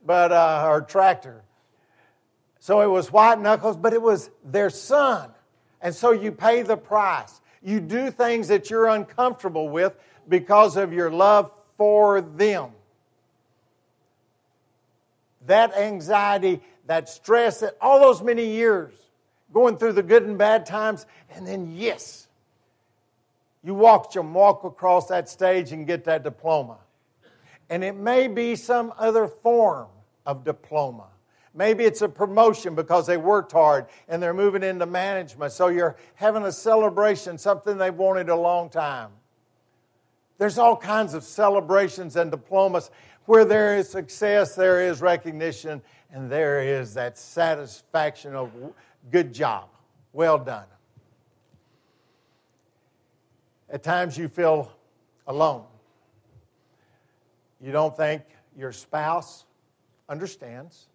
but, 0.04 0.32
uh, 0.32 0.64
or 0.66 0.82
tractor. 0.82 1.42
So 2.58 2.80
it 2.80 2.86
was 2.86 3.12
white 3.12 3.40
knuckles, 3.40 3.76
but 3.76 3.92
it 3.92 4.00
was 4.00 4.30
their 4.44 4.70
son. 4.70 5.30
And 5.80 5.94
so 5.94 6.12
you 6.12 6.30
pay 6.32 6.62
the 6.62 6.76
price. 6.76 7.40
You 7.62 7.80
do 7.80 8.10
things 8.10 8.48
that 8.48 8.70
you're 8.70 8.88
uncomfortable 8.88 9.68
with 9.68 9.94
because 10.28 10.76
of 10.76 10.92
your 10.92 11.10
love 11.10 11.50
for 11.76 12.20
them. 12.20 12.70
That 15.46 15.76
anxiety, 15.76 16.60
that 16.86 17.08
stress, 17.08 17.60
that 17.60 17.76
all 17.80 18.00
those 18.00 18.22
many 18.22 18.46
years 18.46 18.92
going 19.52 19.76
through 19.76 19.94
the 19.94 20.02
good 20.02 20.22
and 20.24 20.38
bad 20.38 20.66
times, 20.66 21.06
and 21.30 21.46
then, 21.46 21.72
yes, 21.74 22.28
you 23.62 23.74
walk 23.74 24.14
you 24.14 24.22
walk 24.22 24.64
across 24.64 25.08
that 25.08 25.28
stage 25.28 25.72
and 25.72 25.86
get 25.86 26.04
that 26.04 26.22
diploma. 26.22 26.78
And 27.68 27.84
it 27.84 27.94
may 27.94 28.26
be 28.26 28.56
some 28.56 28.92
other 28.98 29.28
form 29.28 29.88
of 30.26 30.44
diploma. 30.44 31.06
Maybe 31.54 31.84
it's 31.84 32.00
a 32.00 32.08
promotion 32.08 32.74
because 32.74 33.06
they 33.06 33.16
worked 33.16 33.52
hard 33.52 33.86
and 34.08 34.22
they're 34.22 34.34
moving 34.34 34.62
into 34.62 34.86
management. 34.86 35.52
So 35.52 35.68
you're 35.68 35.96
having 36.14 36.44
a 36.44 36.52
celebration, 36.52 37.38
something 37.38 37.76
they've 37.76 37.94
wanted 37.94 38.28
a 38.28 38.36
long 38.36 38.70
time. 38.70 39.10
There's 40.40 40.56
all 40.56 40.74
kinds 40.74 41.12
of 41.12 41.22
celebrations 41.22 42.16
and 42.16 42.30
diplomas 42.30 42.90
where 43.26 43.44
there 43.44 43.76
is 43.76 43.90
success, 43.90 44.54
there 44.54 44.80
is 44.80 45.02
recognition, 45.02 45.82
and 46.10 46.32
there 46.32 46.62
is 46.62 46.94
that 46.94 47.18
satisfaction 47.18 48.34
of 48.34 48.50
good 49.10 49.34
job, 49.34 49.68
well 50.14 50.38
done. 50.38 50.64
At 53.68 53.82
times 53.82 54.16
you 54.16 54.28
feel 54.28 54.72
alone. 55.26 55.66
You 57.60 57.70
don't 57.70 57.94
think 57.94 58.22
your 58.56 58.72
spouse 58.72 59.44
understands. 60.08 60.86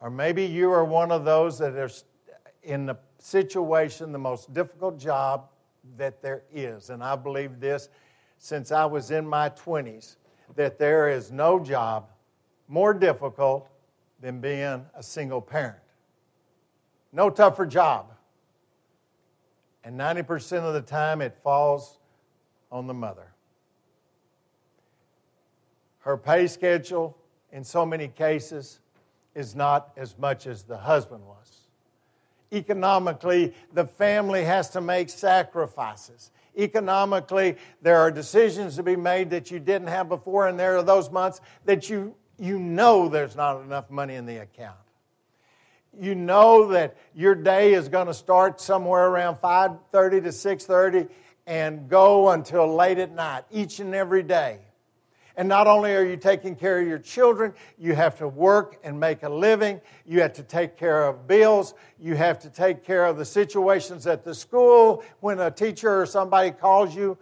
Or 0.00 0.10
maybe 0.10 0.44
you 0.44 0.70
are 0.72 0.84
one 0.84 1.10
of 1.10 1.24
those 1.24 1.58
that 1.60 1.74
are 1.74 1.90
in 2.62 2.84
the 2.84 2.98
situation, 3.18 4.12
the 4.12 4.18
most 4.18 4.52
difficult 4.52 4.98
job 4.98 5.48
that 5.96 6.22
there 6.22 6.42
is. 6.52 6.90
And 6.90 7.02
I 7.02 7.16
believe 7.16 7.60
this 7.60 7.88
since 8.38 8.72
I 8.72 8.84
was 8.84 9.10
in 9.10 9.26
my 9.26 9.50
20s 9.50 10.16
that 10.54 10.78
there 10.78 11.08
is 11.08 11.32
no 11.32 11.58
job 11.58 12.08
more 12.68 12.94
difficult 12.94 13.68
than 14.20 14.40
being 14.40 14.84
a 14.94 15.02
single 15.02 15.40
parent. 15.40 15.78
No 17.12 17.30
tougher 17.30 17.66
job. 17.66 18.12
And 19.84 19.98
90% 19.98 20.62
of 20.62 20.74
the 20.74 20.82
time 20.82 21.20
it 21.20 21.36
falls 21.42 21.98
on 22.70 22.86
the 22.86 22.94
mother. 22.94 23.32
Her 26.00 26.16
pay 26.16 26.46
schedule, 26.46 27.16
in 27.52 27.64
so 27.64 27.86
many 27.86 28.08
cases, 28.08 28.80
is 29.34 29.54
not 29.54 29.92
as 29.96 30.18
much 30.18 30.46
as 30.46 30.62
the 30.62 30.76
husband 30.76 31.24
was. 31.24 31.65
Economically, 32.52 33.54
the 33.72 33.84
family 33.84 34.44
has 34.44 34.70
to 34.70 34.80
make 34.80 35.08
sacrifices. 35.08 36.30
Economically, 36.56 37.56
there 37.82 37.98
are 37.98 38.10
decisions 38.10 38.76
to 38.76 38.82
be 38.82 38.96
made 38.96 39.30
that 39.30 39.50
you 39.50 39.58
didn't 39.58 39.88
have 39.88 40.08
before, 40.08 40.46
and 40.48 40.58
there 40.58 40.76
are 40.76 40.82
those 40.82 41.10
months 41.10 41.40
that 41.64 41.90
you, 41.90 42.14
you 42.38 42.58
know 42.58 43.08
there's 43.08 43.36
not 43.36 43.60
enough 43.60 43.90
money 43.90 44.14
in 44.14 44.26
the 44.26 44.38
account. 44.38 44.76
You 45.98 46.14
know 46.14 46.68
that 46.68 46.96
your 47.14 47.34
day 47.34 47.74
is 47.74 47.88
going 47.88 48.06
to 48.06 48.14
start 48.14 48.60
somewhere 48.60 49.06
around 49.06 49.36
5:30 49.36 50.22
to 50.24 50.32
6:30 50.32 51.08
and 51.46 51.88
go 51.88 52.30
until 52.30 52.74
late 52.74 52.98
at 52.98 53.12
night 53.12 53.44
each 53.50 53.80
and 53.80 53.94
every 53.94 54.22
day. 54.22 54.60
And 55.36 55.48
not 55.48 55.66
only 55.66 55.94
are 55.94 56.04
you 56.04 56.16
taking 56.16 56.56
care 56.56 56.80
of 56.80 56.88
your 56.88 56.98
children, 56.98 57.52
you 57.78 57.94
have 57.94 58.16
to 58.18 58.28
work 58.28 58.78
and 58.82 58.98
make 58.98 59.22
a 59.22 59.28
living. 59.28 59.80
You 60.06 60.22
have 60.22 60.32
to 60.34 60.42
take 60.42 60.78
care 60.78 61.06
of 61.06 61.26
bills. 61.26 61.74
You 62.00 62.14
have 62.14 62.38
to 62.40 62.50
take 62.50 62.82
care 62.84 63.04
of 63.04 63.18
the 63.18 63.24
situations 63.24 64.06
at 64.06 64.24
the 64.24 64.34
school 64.34 65.04
when 65.20 65.38
a 65.40 65.50
teacher 65.50 66.00
or 66.00 66.06
somebody 66.06 66.52
calls 66.52 66.96
you. 66.96 67.18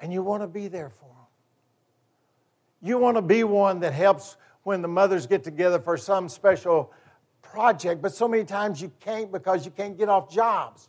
And 0.00 0.12
you 0.12 0.22
want 0.22 0.42
to 0.42 0.48
be 0.48 0.66
there 0.66 0.90
for 0.90 1.06
them. 1.06 1.26
You 2.82 2.98
want 2.98 3.16
to 3.16 3.22
be 3.22 3.44
one 3.44 3.80
that 3.80 3.92
helps 3.92 4.36
when 4.64 4.82
the 4.82 4.88
mothers 4.88 5.26
get 5.26 5.44
together 5.44 5.78
for 5.78 5.96
some 5.96 6.28
special 6.28 6.92
project, 7.40 8.02
but 8.02 8.14
so 8.14 8.28
many 8.28 8.44
times 8.44 8.82
you 8.82 8.92
can't 9.00 9.30
because 9.32 9.64
you 9.64 9.70
can't 9.70 9.96
get 9.96 10.08
off 10.08 10.30
jobs. 10.30 10.88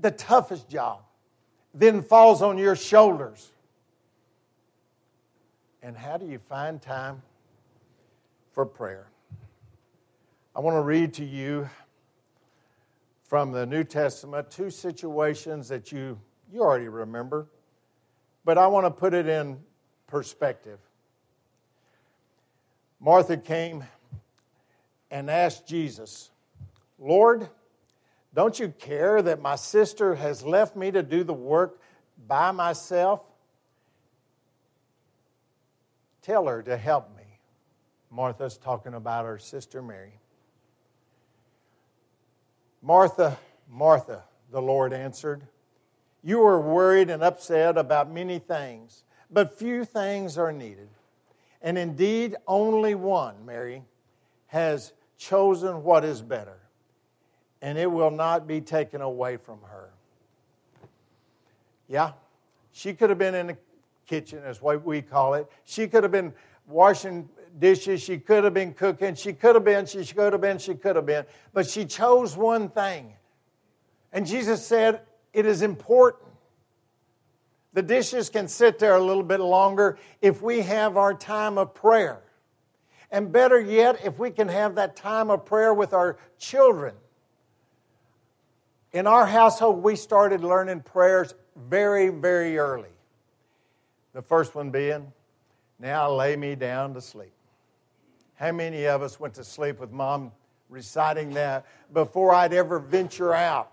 The 0.00 0.10
toughest 0.10 0.68
job 0.68 1.00
then 1.74 2.00
falls 2.00 2.42
on 2.42 2.58
your 2.58 2.76
shoulders. 2.76 3.52
And 5.82 5.96
how 5.96 6.16
do 6.16 6.26
you 6.26 6.38
find 6.38 6.80
time 6.80 7.22
for 8.52 8.66
prayer? 8.66 9.08
I 10.54 10.60
want 10.60 10.76
to 10.76 10.82
read 10.82 11.14
to 11.14 11.24
you 11.24 11.68
from 13.24 13.52
the 13.52 13.66
New 13.66 13.84
Testament 13.84 14.50
two 14.50 14.70
situations 14.70 15.68
that 15.68 15.92
you, 15.92 16.18
you 16.52 16.60
already 16.60 16.88
remember, 16.88 17.46
but 18.44 18.56
I 18.56 18.66
want 18.68 18.86
to 18.86 18.90
put 18.90 19.14
it 19.14 19.26
in 19.26 19.58
perspective. 20.06 20.78
Martha 23.00 23.36
came 23.36 23.84
and 25.10 25.30
asked 25.30 25.66
Jesus, 25.66 26.30
Lord, 26.98 27.48
don't 28.34 28.58
you 28.58 28.68
care 28.68 29.20
that 29.22 29.40
my 29.40 29.56
sister 29.56 30.14
has 30.14 30.42
left 30.42 30.76
me 30.76 30.90
to 30.90 31.02
do 31.02 31.24
the 31.24 31.34
work 31.34 31.80
by 32.26 32.50
myself? 32.50 33.20
Tell 36.26 36.48
her 36.48 36.60
to 36.64 36.76
help 36.76 37.16
me. 37.16 37.22
Martha's 38.10 38.56
talking 38.56 38.94
about 38.94 39.26
her 39.26 39.38
sister 39.38 39.80
Mary. 39.80 40.18
Martha, 42.82 43.38
Martha, 43.70 44.24
the 44.50 44.60
Lord 44.60 44.92
answered, 44.92 45.46
You 46.24 46.42
are 46.42 46.60
worried 46.60 47.10
and 47.10 47.22
upset 47.22 47.78
about 47.78 48.10
many 48.10 48.40
things, 48.40 49.04
but 49.30 49.56
few 49.56 49.84
things 49.84 50.36
are 50.36 50.50
needed. 50.50 50.88
And 51.62 51.78
indeed, 51.78 52.34
only 52.48 52.96
one, 52.96 53.46
Mary, 53.46 53.84
has 54.48 54.94
chosen 55.16 55.84
what 55.84 56.04
is 56.04 56.22
better, 56.22 56.58
and 57.62 57.78
it 57.78 57.86
will 57.92 58.10
not 58.10 58.48
be 58.48 58.60
taken 58.60 59.00
away 59.00 59.36
from 59.36 59.60
her. 59.62 59.90
Yeah, 61.86 62.14
she 62.72 62.94
could 62.94 63.10
have 63.10 63.18
been 63.18 63.36
in 63.36 63.56
kitchen, 64.06 64.38
is 64.44 64.62
what 64.62 64.84
we 64.84 65.02
call 65.02 65.34
it. 65.34 65.50
She 65.64 65.86
could 65.88 66.02
have 66.02 66.12
been 66.12 66.32
washing 66.66 67.28
dishes. 67.58 68.02
She 68.02 68.18
could 68.18 68.44
have 68.44 68.54
been 68.54 68.74
cooking. 68.74 69.14
She 69.14 69.32
could 69.32 69.54
have 69.54 69.64
been, 69.64 69.86
she 69.86 70.04
could 70.04 70.32
have 70.32 70.40
been, 70.40 70.58
she 70.58 70.74
could 70.74 70.96
have 70.96 71.06
been. 71.06 71.24
But 71.52 71.68
she 71.68 71.84
chose 71.84 72.36
one 72.36 72.68
thing. 72.68 73.14
And 74.12 74.26
Jesus 74.26 74.64
said, 74.64 75.02
It 75.32 75.46
is 75.46 75.62
important. 75.62 76.24
The 77.72 77.82
dishes 77.82 78.30
can 78.30 78.48
sit 78.48 78.78
there 78.78 78.94
a 78.94 79.02
little 79.02 79.22
bit 79.22 79.40
longer 79.40 79.98
if 80.22 80.40
we 80.40 80.62
have 80.62 80.96
our 80.96 81.12
time 81.12 81.58
of 81.58 81.74
prayer. 81.74 82.22
And 83.10 83.30
better 83.30 83.60
yet, 83.60 84.04
if 84.04 84.18
we 84.18 84.30
can 84.30 84.48
have 84.48 84.76
that 84.76 84.96
time 84.96 85.30
of 85.30 85.44
prayer 85.44 85.74
with 85.74 85.92
our 85.92 86.16
children. 86.38 86.94
In 88.92 89.06
our 89.06 89.26
household, 89.26 89.82
we 89.82 89.94
started 89.94 90.42
learning 90.42 90.80
prayers 90.80 91.34
very, 91.54 92.08
very 92.08 92.56
early. 92.56 92.95
The 94.16 94.22
first 94.22 94.54
one 94.54 94.70
being, 94.70 95.12
Now 95.78 96.10
lay 96.10 96.36
me 96.36 96.54
down 96.54 96.94
to 96.94 97.02
sleep. 97.02 97.34
How 98.36 98.50
many 98.50 98.86
of 98.86 99.02
us 99.02 99.20
went 99.20 99.34
to 99.34 99.44
sleep 99.44 99.78
with 99.78 99.92
mom 99.92 100.32
reciting 100.70 101.34
that 101.34 101.66
before 101.92 102.32
I'd 102.32 102.54
ever 102.54 102.78
venture 102.78 103.34
out 103.34 103.70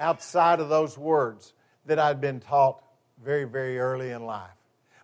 outside 0.00 0.58
of 0.58 0.68
those 0.68 0.98
words 0.98 1.52
that 1.86 2.00
I'd 2.00 2.20
been 2.20 2.40
taught 2.40 2.82
very, 3.24 3.44
very 3.44 3.78
early 3.78 4.10
in 4.10 4.26
life? 4.26 4.50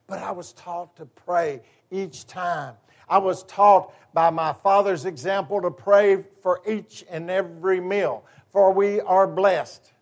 But 0.09 0.19
I 0.19 0.33
was 0.33 0.53
taught 0.55 0.97
to 0.97 1.07
pray 1.07 1.61
each 1.93 2.27
time. 2.27 2.75
I 3.09 3.19
was 3.19 3.45
taught 3.45 3.95
by 4.13 4.31
my 4.31 4.55
father's 4.55 5.05
example 5.05 5.63
to 5.63 5.71
pray 5.71 6.25
for 6.43 6.63
each 6.67 7.05
and 7.09 7.31
every 7.31 7.79
meal, 7.79 8.25
for 8.51 8.73
we 8.73 9.01
are 9.03 9.29
blessed. 9.29 9.93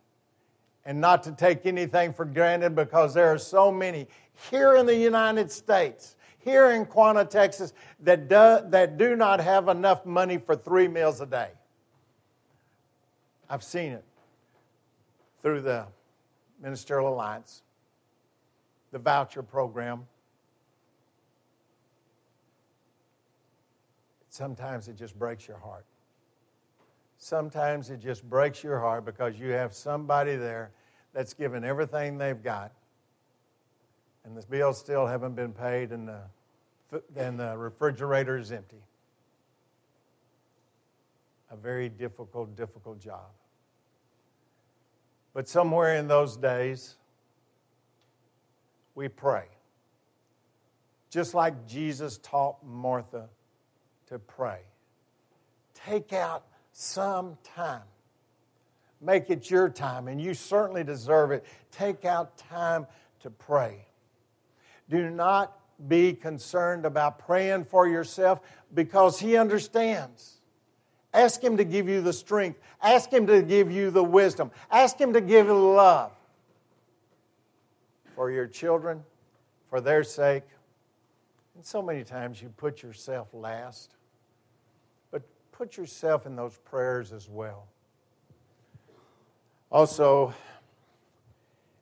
And 0.87 1.01
not 1.01 1.25
to 1.25 1.33
take 1.33 1.67
anything 1.67 2.15
for 2.15 2.25
granted 2.25 2.75
because 2.75 3.13
there 3.13 3.31
are 3.33 3.39
so 3.39 3.71
many 3.71 4.07
here 4.51 4.77
in 4.77 4.87
the 4.87 4.97
United 4.97 5.51
States 5.51 6.17
here 6.47 6.71
in 6.71 6.87
Quanah, 6.87 7.29
Texas, 7.29 7.73
that 8.01 8.29
do, 8.29 8.61
that 8.71 8.97
do 8.97 9.17
not 9.17 9.41
have 9.41 9.67
enough 9.69 10.07
money 10.07 10.39
for 10.39 10.55
three 10.55 10.87
meals 10.87 11.21
a 11.21 11.27
day. 11.27 11.51
I've 13.51 13.65
seen 13.65 13.91
it 13.91 14.05
through 15.43 15.63
the 15.63 15.87
Ministerial 16.63 17.09
Alliance, 17.13 17.63
the 18.93 19.01
voucher 19.01 19.43
program. 19.43 20.07
Sometimes 24.29 24.87
it 24.87 24.97
just 24.97 25.19
breaks 25.19 25.49
your 25.49 25.59
heart. 25.59 25.85
Sometimes 27.27 27.91
it 27.91 27.99
just 27.99 28.23
breaks 28.31 28.63
your 28.63 28.79
heart 28.79 29.05
because 29.05 29.37
you 29.37 29.49
have 29.49 29.75
somebody 29.75 30.37
there 30.37 30.71
that's 31.13 31.35
given 31.35 31.65
everything 31.65 32.19
they've 32.19 32.41
got, 32.41 32.71
and 34.25 34.37
the 34.37 34.47
bills 34.47 34.79
still 34.79 35.09
haven't 35.09 35.35
been 35.35 35.53
paid, 35.53 35.91
and 35.91 36.07
the 36.07 36.21
and 37.17 37.41
the 37.41 37.59
refrigerator 37.59 38.39
is 38.39 38.53
empty. 38.53 38.81
A 41.51 41.57
very 41.57 41.89
difficult, 41.89 42.55
difficult 42.55 43.01
job. 43.01 43.33
But 45.35 45.49
somewhere 45.49 45.97
in 45.97 46.07
those 46.07 46.37
days, 46.37 46.95
we 48.95 49.09
pray. 49.09 49.47
Just 51.11 51.35
like 51.35 51.67
Jesus 51.67 52.21
taught 52.23 52.65
Martha 52.65 53.29
to 54.11 54.21
pray. 54.21 54.61
Take 55.75 56.13
out 56.13 56.45
some 56.79 57.39
time. 57.43 57.81
Make 59.01 59.31
it 59.31 59.51
your 59.51 59.71
time, 59.71 60.09
and 60.09 60.21
you 60.21 60.35
certainly 60.35 60.85
deserve 60.85 61.31
it. 61.31 61.47
Take 61.73 62.05
out 62.05 62.37
time 62.37 62.87
to 63.21 63.31
pray. 63.31 63.87
Do 64.91 65.09
not 65.09 65.59
be 65.89 66.13
concerned 66.13 66.85
about 66.85 67.19
praying 67.19 67.65
for 67.65 67.89
yourself 67.89 68.41
because 68.75 69.19
He 69.19 69.39
understands. 69.39 70.35
Ask 71.15 71.43
Him 71.43 71.57
to 71.57 71.65
give 71.65 71.89
you 71.89 72.03
the 72.03 72.13
strength. 72.13 72.61
Ask 72.83 73.11
Him 73.11 73.27
to 73.27 73.41
give 73.41 73.73
you 73.73 73.91
the 73.91 74.05
wisdom. 74.05 74.51
Ask 74.71 75.01
Him 75.01 75.15
to 75.15 75.23
give 75.23 75.47
you 75.47 75.55
love 75.55 76.13
for 78.15 78.31
your 78.31 78.47
children, 78.47 79.03
for 79.71 79.81
their 79.81 80.05
sake. 80.05 80.45
And 81.55 81.65
so 81.65 81.81
many 81.81 82.05
times 82.05 82.43
you 82.43 82.51
put 82.51 82.83
yourself 82.83 83.29
last, 83.33 83.95
put 85.57 85.79
yourself 85.79 86.27
in 86.27 86.37
those 86.37 86.59
prayers 86.67 87.13
as 87.13 87.31
well. 87.31 87.67
Also, 89.73 90.35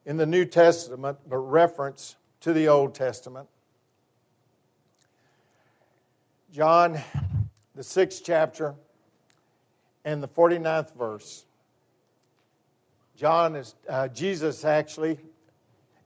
in 0.07 0.17
the 0.17 0.27
New 0.27 0.45
Testament, 0.45 1.19
but 1.29 1.39
reference 1.39 2.15
to 2.41 2.53
the 2.53 2.69
Old 2.69 2.95
Testament, 2.95 3.49
John, 6.53 7.01
the 7.75 7.83
sixth 7.83 8.23
chapter, 8.25 8.77
and 10.05 10.23
the 10.23 10.29
49th 10.29 10.95
verse. 10.95 11.45
John 13.17 13.57
is, 13.57 13.75
uh, 13.89 14.07
Jesus 14.09 14.65
actually 14.65 15.19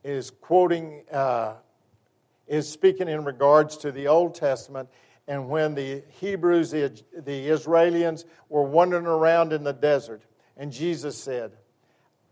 is 0.02 0.30
quoting, 0.30 1.02
uh, 1.12 1.54
is 2.46 2.66
speaking 2.66 3.08
in 3.08 3.26
regards 3.26 3.76
to 3.78 3.92
the 3.92 4.06
Old 4.06 4.34
Testament 4.34 4.88
and 5.28 5.50
when 5.50 5.74
the 5.74 6.02
Hebrews, 6.20 6.70
the, 6.70 7.00
the 7.14 7.48
Israelians, 7.48 8.24
were 8.48 8.62
wandering 8.62 9.06
around 9.06 9.52
in 9.52 9.62
the 9.62 9.74
desert. 9.74 10.22
And 10.56 10.72
Jesus 10.72 11.18
said, 11.18 11.52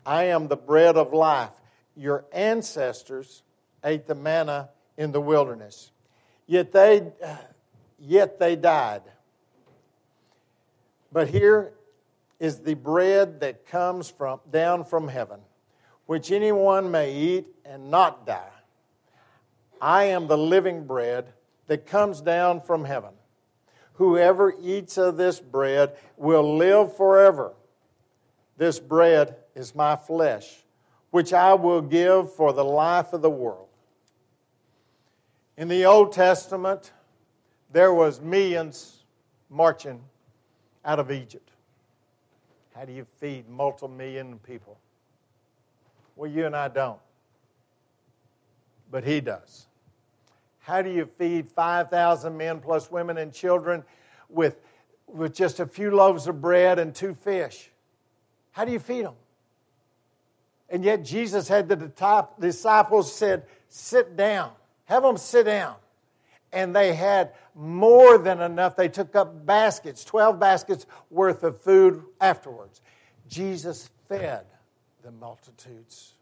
I 0.04 0.24
am 0.24 0.48
the 0.48 0.56
bread 0.56 0.96
of 0.96 1.12
life. 1.12 1.50
Your 1.94 2.24
ancestors 2.32 3.42
ate 3.84 4.06
the 4.06 4.14
manna 4.14 4.70
in 4.96 5.12
the 5.12 5.20
wilderness. 5.20 5.92
Yet 6.46 6.72
they 6.72 7.12
yet 7.98 8.38
they 8.38 8.56
died. 8.56 9.02
But 11.12 11.28
here 11.28 11.72
is 12.38 12.60
the 12.60 12.74
bread 12.74 13.40
that 13.40 13.66
comes 13.66 14.10
from, 14.10 14.40
down 14.50 14.84
from 14.84 15.08
heaven, 15.08 15.40
which 16.06 16.30
anyone 16.30 16.90
may 16.90 17.14
eat 17.14 17.46
and 17.64 17.90
not 17.90 18.26
die. 18.26 18.50
I 19.80 20.04
am 20.04 20.26
the 20.28 20.38
living 20.38 20.86
bread 20.86 21.32
that 21.66 21.86
comes 21.86 22.20
down 22.20 22.60
from 22.60 22.84
heaven. 22.84 23.10
Whoever 23.94 24.54
eats 24.60 24.98
of 24.98 25.16
this 25.16 25.40
bread 25.40 25.96
will 26.16 26.56
live 26.56 26.96
forever. 26.96 27.52
This 28.56 28.78
bread 28.78 29.36
is 29.54 29.74
my 29.74 29.96
flesh, 29.96 30.64
which 31.10 31.32
I 31.32 31.54
will 31.54 31.82
give 31.82 32.32
for 32.34 32.52
the 32.52 32.64
life 32.64 33.12
of 33.12 33.22
the 33.22 33.30
world. 33.30 33.68
In 35.56 35.68
the 35.68 35.86
Old 35.86 36.12
Testament, 36.12 36.92
there 37.72 37.92
was 37.92 38.20
millions 38.20 39.04
marching 39.48 40.02
out 40.84 40.98
of 40.98 41.10
Egypt. 41.10 41.50
How 42.74 42.84
do 42.84 42.92
you 42.92 43.06
feed 43.18 43.48
multi-million 43.48 44.38
people? 44.40 44.78
Well, 46.14 46.30
you 46.30 46.44
and 46.44 46.54
I 46.54 46.68
don't. 46.68 47.00
But 48.90 49.04
he 49.04 49.20
does. 49.20 49.66
How 50.66 50.82
do 50.82 50.90
you 50.90 51.08
feed 51.16 51.48
5,000 51.48 52.36
men 52.36 52.58
plus 52.58 52.90
women 52.90 53.18
and 53.18 53.32
children 53.32 53.84
with, 54.28 54.58
with 55.06 55.32
just 55.32 55.60
a 55.60 55.66
few 55.66 55.92
loaves 55.92 56.26
of 56.26 56.40
bread 56.40 56.80
and 56.80 56.92
two 56.92 57.14
fish? 57.14 57.70
How 58.50 58.64
do 58.64 58.72
you 58.72 58.80
feed 58.80 59.04
them? 59.04 59.14
And 60.68 60.82
yet 60.82 61.04
Jesus 61.04 61.46
had 61.46 61.68
the 61.68 62.26
disciples 62.40 63.14
said, 63.14 63.44
sit 63.68 64.16
down. 64.16 64.50
Have 64.86 65.04
them 65.04 65.16
sit 65.18 65.46
down. 65.46 65.76
And 66.52 66.74
they 66.74 66.94
had 66.94 67.34
more 67.54 68.18
than 68.18 68.40
enough. 68.40 68.74
They 68.74 68.88
took 68.88 69.14
up 69.14 69.46
baskets, 69.46 70.04
12 70.04 70.40
baskets 70.40 70.84
worth 71.10 71.44
of 71.44 71.60
food 71.60 72.02
afterwards. 72.20 72.80
Jesus 73.28 73.88
fed 74.08 74.46
the 75.04 75.12
multitudes. 75.12 76.15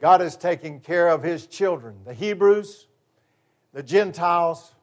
God 0.00 0.22
is 0.22 0.36
taking 0.36 0.80
care 0.80 1.08
of 1.08 1.22
his 1.22 1.46
children, 1.46 1.96
the 2.06 2.14
Hebrews, 2.14 2.86
the 3.74 3.82
Gentiles, 3.82 4.74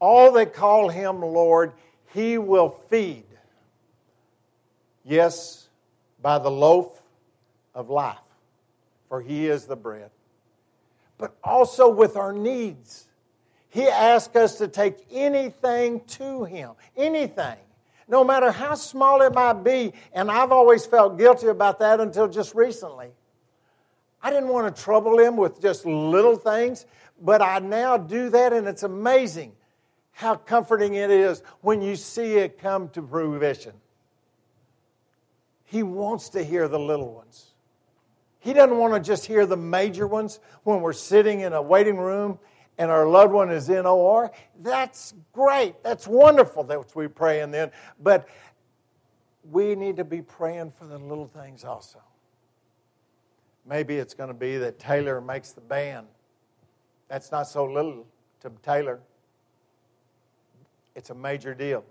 all 0.00 0.32
that 0.32 0.54
call 0.54 0.88
him 0.88 1.20
Lord, 1.20 1.72
he 2.14 2.38
will 2.38 2.70
feed. 2.88 3.24
Yes, 5.04 5.68
by 6.22 6.38
the 6.38 6.50
loaf 6.50 7.00
of 7.74 7.90
life, 7.90 8.16
for 9.08 9.20
he 9.20 9.46
is 9.46 9.66
the 9.66 9.76
bread, 9.76 10.10
but 11.18 11.36
also 11.44 11.88
with 11.88 12.16
our 12.16 12.32
needs. 12.32 13.06
He 13.68 13.86
asks 13.86 14.34
us 14.36 14.56
to 14.58 14.68
take 14.68 14.96
anything 15.10 16.00
to 16.06 16.44
him, 16.44 16.72
anything, 16.96 17.58
no 18.08 18.24
matter 18.24 18.50
how 18.50 18.74
small 18.74 19.20
it 19.20 19.34
might 19.34 19.62
be. 19.62 19.92
And 20.14 20.30
I've 20.30 20.50
always 20.50 20.86
felt 20.86 21.18
guilty 21.18 21.48
about 21.48 21.78
that 21.80 22.00
until 22.00 22.26
just 22.26 22.54
recently. 22.54 23.10
I 24.22 24.30
didn't 24.30 24.48
want 24.48 24.74
to 24.74 24.82
trouble 24.82 25.18
him 25.18 25.36
with 25.36 25.60
just 25.60 25.86
little 25.86 26.36
things, 26.36 26.86
but 27.20 27.42
I 27.42 27.58
now 27.58 27.96
do 27.96 28.30
that, 28.30 28.52
and 28.52 28.66
it's 28.66 28.82
amazing 28.82 29.52
how 30.12 30.34
comforting 30.34 30.94
it 30.94 31.10
is 31.10 31.42
when 31.60 31.82
you 31.82 31.94
see 31.94 32.36
it 32.36 32.58
come 32.58 32.88
to 32.90 33.06
fruition. 33.06 33.74
He 35.64 35.82
wants 35.82 36.30
to 36.30 36.42
hear 36.42 36.68
the 36.68 36.78
little 36.78 37.12
ones. 37.12 37.52
He 38.38 38.52
doesn't 38.52 38.78
want 38.78 38.94
to 38.94 39.00
just 39.00 39.26
hear 39.26 39.44
the 39.44 39.56
major 39.56 40.06
ones 40.06 40.40
when 40.62 40.80
we're 40.80 40.92
sitting 40.92 41.40
in 41.40 41.52
a 41.52 41.60
waiting 41.60 41.96
room 41.96 42.38
and 42.78 42.90
our 42.90 43.06
loved 43.06 43.32
one 43.32 43.50
is 43.50 43.68
in 43.68 43.86
OR. 43.86 44.30
That's 44.60 45.14
great. 45.32 45.82
That's 45.82 46.06
wonderful. 46.06 46.64
that 46.64 46.78
we 46.94 47.08
pray 47.08 47.08
praying 47.08 47.50
then. 47.50 47.70
But 48.00 48.28
we 49.50 49.74
need 49.74 49.96
to 49.96 50.04
be 50.04 50.22
praying 50.22 50.72
for 50.72 50.86
the 50.86 50.98
little 50.98 51.26
things 51.26 51.64
also. 51.64 52.00
Maybe 53.68 53.96
it's 53.96 54.14
going 54.14 54.28
to 54.28 54.34
be 54.34 54.58
that 54.58 54.78
Taylor 54.78 55.20
makes 55.20 55.52
the 55.52 55.60
band. 55.60 56.06
That's 57.08 57.32
not 57.32 57.48
so 57.48 57.64
little 57.64 58.06
to 58.40 58.52
Taylor. 58.62 59.00
It's 60.94 61.10
a 61.10 61.14
major 61.14 61.54
deal. 61.54 61.84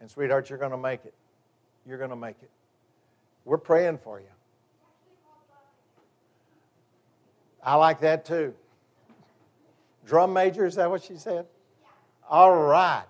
And, 0.00 0.10
sweetheart, 0.10 0.50
you're 0.50 0.58
going 0.58 0.72
to 0.72 0.76
make 0.76 1.04
it. 1.04 1.14
You're 1.86 1.98
going 1.98 2.10
to 2.10 2.16
make 2.16 2.36
it. 2.42 2.50
We're 3.44 3.58
praying 3.58 3.98
for 3.98 4.20
you. 4.20 4.26
I 7.62 7.76
like 7.76 8.00
that 8.00 8.24
too. 8.24 8.54
Drum 10.04 10.32
major, 10.32 10.66
is 10.66 10.76
that 10.76 10.90
what 10.90 11.02
she 11.02 11.16
said? 11.16 11.46
All 12.28 12.54
right. 12.54 13.04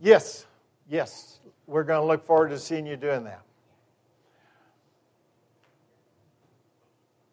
Yes, 0.00 0.46
yes. 0.88 1.38
We're 1.66 1.84
going 1.84 2.00
to 2.00 2.06
look 2.06 2.26
forward 2.26 2.48
to 2.48 2.58
seeing 2.58 2.86
you 2.86 2.96
doing 2.96 3.24
that. 3.24 3.42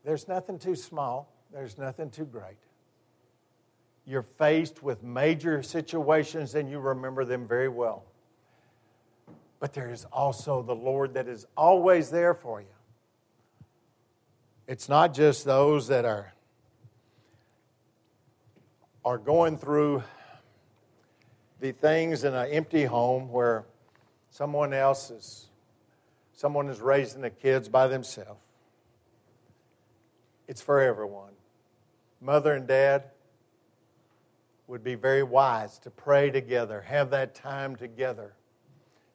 There's 0.10 0.28
nothing 0.28 0.58
too 0.58 0.74
small, 0.74 1.32
there's 1.54 1.78
nothing 1.78 2.10
too 2.10 2.26
great. 2.26 2.58
You're 4.08 4.26
faced 4.40 4.82
with 4.82 5.04
major 5.04 5.62
situations 5.62 6.56
and 6.56 6.68
you 6.68 6.80
remember 6.80 7.26
them 7.26 7.48
very 7.48 7.70
well. 7.70 8.06
But 9.60 9.76
there 9.76 9.92
is 9.92 10.06
also 10.06 10.64
the 10.64 10.74
Lord 10.74 11.14
that 11.14 11.28
is 11.28 11.46
always 11.56 12.10
there 12.10 12.34
for 12.34 12.60
you. 12.60 12.74
It's 14.66 14.90
not 14.90 15.14
just 15.14 15.46
those 15.46 15.90
that 15.90 16.06
are, 16.06 16.34
are 19.06 19.20
going 19.20 19.60
through 19.60 20.02
the 21.60 21.72
things 21.72 22.24
in 22.24 22.34
an 22.34 22.50
empty 22.50 22.86
home 22.86 23.32
where 23.32 23.64
someone 24.32 24.74
else 24.74 25.12
is 25.12 25.50
someone 26.34 26.68
is 26.68 26.82
raising 26.82 27.22
the 27.22 27.30
kids 27.30 27.70
by 27.70 27.86
themselves 27.86 28.49
it's 30.50 30.64
for 30.64 30.82
everyone. 30.82 31.32
Mother 32.20 32.54
and 32.54 32.68
dad 32.68 33.04
would 34.66 34.84
be 34.84 34.96
very 34.96 35.22
wise 35.22 35.78
to 35.80 35.92
pray 35.92 36.32
together, 36.32 36.82
have 36.82 37.12
that 37.12 37.36
time 37.36 37.76
together, 37.76 38.34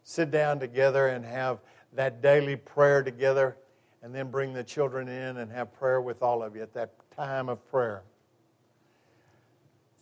sit 0.04 0.30
down 0.30 0.60
together 0.60 1.08
and 1.08 1.24
have 1.24 1.58
that 1.92 2.22
daily 2.22 2.54
prayer 2.54 3.02
together, 3.02 3.56
and 4.00 4.14
then 4.14 4.30
bring 4.30 4.52
the 4.52 4.62
children 4.62 5.08
in 5.08 5.38
and 5.38 5.50
have 5.50 5.74
prayer 5.74 6.00
with 6.00 6.22
all 6.22 6.40
of 6.40 6.54
you 6.54 6.62
at 6.62 6.72
that 6.74 6.92
time 7.16 7.48
of 7.48 7.68
prayer. 7.68 8.04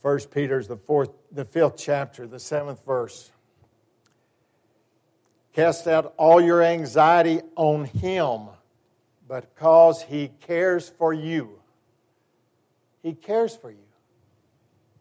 First 0.02 0.30
Peter's 0.30 0.68
the 0.68 0.76
fourth, 0.76 1.10
the 1.30 1.46
fifth 1.46 1.78
chapter, 1.78 2.26
the 2.26 2.40
seventh 2.40 2.84
verse. 2.84 3.30
Cast 5.54 5.86
out 5.86 6.12
all 6.18 6.42
your 6.42 6.62
anxiety 6.62 7.40
on 7.56 7.86
him 7.86 8.48
but 9.32 9.54
because 9.54 10.02
He 10.02 10.30
cares 10.46 10.90
for 10.90 11.14
you. 11.14 11.58
He 13.02 13.14
cares 13.14 13.56
for 13.56 13.70
you. 13.70 13.88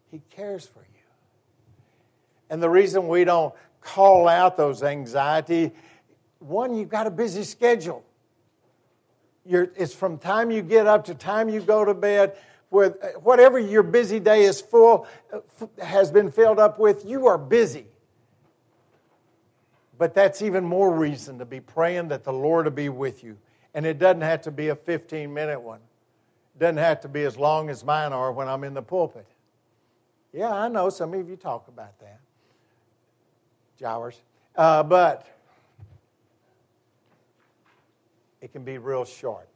He 0.09 0.21
cares 0.29 0.65
for 0.65 0.79
you. 0.79 1.03
And 2.49 2.63
the 2.63 2.69
reason 2.69 3.09
we 3.09 3.25
don't 3.25 3.53
call 3.81 4.29
out 4.29 4.55
those 4.55 4.83
anxiety, 4.83 5.73
one, 6.39 6.73
you've 6.73 6.87
got 6.87 7.07
a 7.07 7.11
busy 7.11 7.43
schedule. 7.43 8.05
You're, 9.45 9.69
it's 9.75 9.93
from 9.93 10.17
time 10.17 10.49
you 10.49 10.61
get 10.61 10.87
up 10.87 11.03
to 11.07 11.13
time 11.13 11.49
you 11.49 11.59
go 11.59 11.83
to 11.83 11.93
bed. 11.93 12.37
With 12.69 13.03
uh, 13.03 13.19
whatever 13.19 13.59
your 13.59 13.83
busy 13.83 14.21
day 14.21 14.43
is 14.43 14.61
full, 14.61 15.07
uh, 15.33 15.39
has 15.83 16.09
been 16.09 16.31
filled 16.31 16.57
up 16.57 16.79
with, 16.79 17.03
you 17.03 17.27
are 17.27 17.37
busy. 17.37 17.85
But 19.97 20.13
that's 20.13 20.41
even 20.41 20.63
more 20.63 20.89
reason 20.89 21.37
to 21.39 21.45
be 21.45 21.59
praying 21.59 22.07
that 22.07 22.23
the 22.23 22.31
Lord 22.31 22.63
will 22.63 22.71
be 22.71 22.87
with 22.87 23.25
you 23.25 23.35
and 23.73 23.85
it 23.85 23.99
doesn't 23.99 24.21
have 24.21 24.41
to 24.41 24.51
be 24.51 24.69
a 24.69 24.75
15 24.75 25.33
minute 25.33 25.61
one. 25.61 25.79
It 26.55 26.59
doesn't 26.59 26.77
have 26.77 27.01
to 27.01 27.07
be 27.07 27.23
as 27.23 27.37
long 27.37 27.69
as 27.69 27.83
mine 27.83 28.13
are 28.13 28.31
when 28.31 28.47
I'm 28.47 28.63
in 28.63 28.73
the 28.73 28.81
pulpit. 28.81 29.27
Yeah, 30.33 30.51
I 30.51 30.67
know 30.67 30.89
some 30.89 31.13
of 31.13 31.29
you 31.29 31.35
talk 31.35 31.67
about 31.67 31.99
that. 31.99 32.19
Jowers. 33.77 34.21
Uh, 34.55 34.83
but 34.83 35.27
it 38.41 38.51
can 38.51 38.63
be 38.63 38.77
real 38.77 39.05
short. 39.05 39.47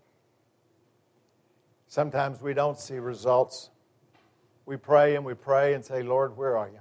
Sometimes 1.88 2.42
we 2.42 2.54
don't 2.54 2.78
see 2.78 2.98
results. 2.98 3.70
We 4.66 4.78
pray 4.78 5.16
and 5.16 5.24
we 5.24 5.34
pray 5.34 5.74
and 5.74 5.86
say, 5.86 6.04
Lord, 6.04 6.36
where 6.36 6.58
are 6.58 6.68
you? 6.68 6.80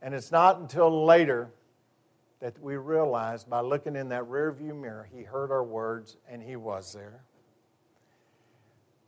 And 0.00 0.14
it's 0.14 0.30
not 0.30 0.58
until 0.58 1.04
later 1.04 1.50
that 2.42 2.60
we 2.60 2.76
realized 2.76 3.48
by 3.48 3.60
looking 3.60 3.94
in 3.94 4.08
that 4.08 4.24
rearview 4.24 4.78
mirror, 4.78 5.08
He 5.14 5.22
heard 5.22 5.52
our 5.52 5.62
words 5.62 6.16
and 6.28 6.42
He 6.42 6.56
was 6.56 6.92
there. 6.92 7.22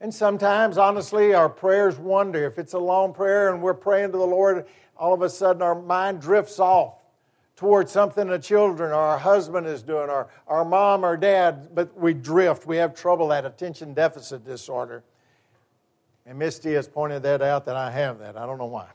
And 0.00 0.14
sometimes, 0.14 0.78
honestly, 0.78 1.34
our 1.34 1.48
prayers 1.48 1.98
wander. 1.98 2.46
If 2.46 2.60
it's 2.60 2.74
a 2.74 2.78
long 2.78 3.12
prayer 3.12 3.52
and 3.52 3.60
we're 3.60 3.74
praying 3.74 4.12
to 4.12 4.18
the 4.18 4.26
Lord, 4.26 4.66
all 4.96 5.12
of 5.12 5.20
a 5.22 5.28
sudden 5.28 5.62
our 5.62 5.74
mind 5.74 6.20
drifts 6.20 6.60
off 6.60 6.94
towards 7.56 7.90
something 7.90 8.28
the 8.28 8.38
children 8.38 8.92
or 8.92 8.94
our 8.94 9.18
husband 9.18 9.66
is 9.66 9.82
doing, 9.82 10.10
or 10.10 10.28
our 10.46 10.64
mom 10.64 11.04
or 11.04 11.16
dad, 11.16 11.70
but 11.74 11.98
we 11.98 12.14
drift. 12.14 12.66
We 12.66 12.76
have 12.76 12.94
trouble, 12.94 13.28
that 13.28 13.44
attention 13.44 13.94
deficit 13.94 14.44
disorder. 14.44 15.02
And 16.24 16.38
Misty 16.38 16.74
has 16.74 16.86
pointed 16.86 17.24
that 17.24 17.42
out 17.42 17.64
that 17.64 17.76
I 17.76 17.90
have 17.90 18.20
that. 18.20 18.36
I 18.36 18.46
don't 18.46 18.58
know 18.58 18.66
why. 18.66 18.86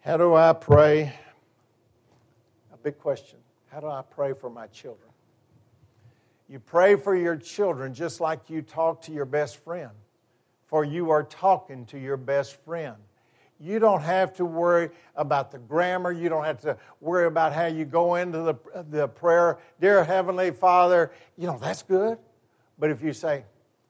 How 0.00 0.16
do 0.16 0.34
I 0.34 0.54
pray? 0.54 1.12
A 2.72 2.76
big 2.78 2.98
question. 2.98 3.38
How 3.70 3.80
do 3.80 3.86
I 3.86 4.00
pray 4.00 4.32
for 4.32 4.48
my 4.48 4.66
children? 4.68 5.10
You 6.48 6.58
pray 6.58 6.96
for 6.96 7.14
your 7.14 7.36
children 7.36 7.92
just 7.92 8.18
like 8.18 8.48
you 8.48 8.62
talk 8.62 9.02
to 9.02 9.12
your 9.12 9.26
best 9.26 9.62
friend, 9.62 9.90
for 10.68 10.84
you 10.84 11.10
are 11.10 11.22
talking 11.22 11.84
to 11.86 11.98
your 11.98 12.16
best 12.16 12.56
friend. 12.64 12.96
You 13.60 13.78
don't 13.78 14.00
have 14.00 14.32
to 14.36 14.46
worry 14.46 14.88
about 15.16 15.52
the 15.52 15.58
grammar. 15.58 16.12
You 16.12 16.30
don't 16.30 16.44
have 16.44 16.62
to 16.62 16.78
worry 17.02 17.26
about 17.26 17.52
how 17.52 17.66
you 17.66 17.84
go 17.84 18.14
into 18.14 18.38
the, 18.38 18.84
the 18.88 19.06
prayer. 19.06 19.58
Dear 19.82 20.02
Heavenly 20.02 20.50
Father, 20.50 21.12
you 21.36 21.46
know, 21.46 21.58
that's 21.58 21.82
good. 21.82 22.16
But 22.78 22.88
if 22.88 23.02
you 23.02 23.12
say, 23.12 23.44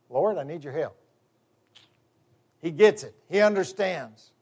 Lord, 0.09 0.39
I 0.39 0.43
need 0.43 0.65
your 0.65 0.73
help, 0.73 0.97
He 2.61 2.73
gets 2.73 3.05
it, 3.05 3.15
He 3.29 3.39
understands. 3.39 4.33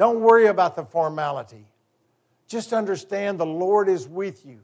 Don't 0.00 0.20
worry 0.20 0.46
about 0.46 0.76
the 0.76 0.84
formality. 0.86 1.66
Just 2.48 2.72
understand 2.72 3.38
the 3.38 3.44
Lord 3.44 3.86
is 3.86 4.08
with 4.08 4.46
you. 4.46 4.60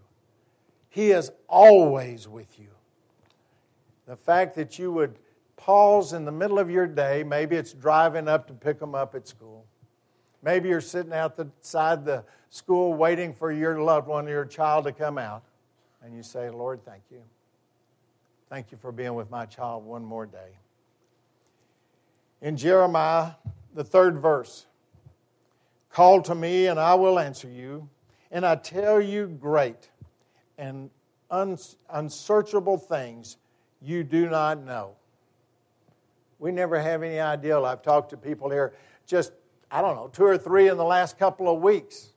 He 0.88 1.10
is 1.10 1.30
always 1.46 2.26
with 2.26 2.58
you. 2.58 2.68
The 4.06 4.16
fact 4.16 4.54
that 4.54 4.78
you 4.78 4.90
would 4.92 5.18
pause 5.58 6.14
in 6.14 6.24
the 6.24 6.32
middle 6.32 6.58
of 6.58 6.70
your 6.70 6.86
day, 6.86 7.22
maybe 7.22 7.54
it's 7.54 7.74
driving 7.74 8.28
up 8.28 8.46
to 8.46 8.54
pick 8.54 8.78
them 8.78 8.94
up 8.94 9.14
at 9.14 9.28
school. 9.28 9.66
Maybe 10.42 10.70
you're 10.70 10.80
sitting 10.80 11.12
outside 11.12 12.06
the 12.06 12.24
school 12.48 12.94
waiting 12.94 13.34
for 13.34 13.52
your 13.52 13.78
loved 13.78 14.08
one, 14.08 14.26
your 14.26 14.46
child 14.46 14.84
to 14.84 14.92
come 14.92 15.18
out, 15.18 15.42
and 16.02 16.16
you 16.16 16.22
say, 16.22 16.48
Lord, 16.48 16.82
thank 16.82 17.02
you. 17.10 17.20
Thank 18.48 18.72
you 18.72 18.78
for 18.78 18.90
being 18.90 19.14
with 19.14 19.30
my 19.30 19.44
child 19.44 19.84
one 19.84 20.02
more 20.02 20.24
day. 20.24 20.56
In 22.40 22.56
Jeremiah, 22.56 23.32
the 23.74 23.84
third 23.84 24.16
verse, 24.18 24.64
call 25.96 26.20
to 26.20 26.34
me 26.34 26.66
and 26.66 26.78
I 26.78 26.94
will 26.94 27.18
answer 27.18 27.48
you, 27.48 27.88
and 28.30 28.44
I 28.44 28.56
tell 28.56 29.00
you 29.00 29.28
great 29.28 29.88
and 30.58 30.90
unsearchable 31.30 32.76
things 32.76 33.38
you 33.80 34.04
do 34.04 34.28
not 34.28 34.62
know. 34.62 34.96
We 36.38 36.52
never 36.52 36.78
have 36.78 37.02
any 37.02 37.18
idea. 37.18 37.58
I've 37.58 37.80
talked 37.80 38.10
to 38.10 38.18
people 38.18 38.50
here 38.50 38.74
just, 39.06 39.32
I 39.70 39.80
don't 39.80 39.96
know, 39.96 40.08
two 40.08 40.24
or 40.24 40.36
three 40.36 40.68
in 40.68 40.76
the 40.76 40.84
last 40.84 41.18
couple 41.18 41.48
of 41.48 41.62
weeks. 41.62 42.10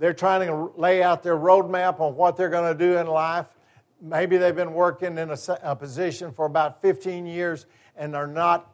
They're 0.00 0.12
trying 0.12 0.48
to 0.48 0.72
lay 0.76 1.04
out 1.04 1.22
their 1.22 1.36
roadmap 1.36 2.00
on 2.00 2.16
what 2.16 2.36
they're 2.36 2.50
going 2.50 2.76
to 2.76 2.84
do 2.84 2.98
in 2.98 3.06
life. 3.06 3.46
Maybe 4.00 4.38
they've 4.38 4.56
been 4.56 4.74
working 4.74 5.16
in 5.18 5.30
a, 5.30 5.38
a 5.62 5.76
position 5.76 6.32
for 6.32 6.46
about 6.46 6.82
15 6.82 7.26
years 7.26 7.66
and 7.96 8.16
are 8.16 8.26
not 8.26 8.71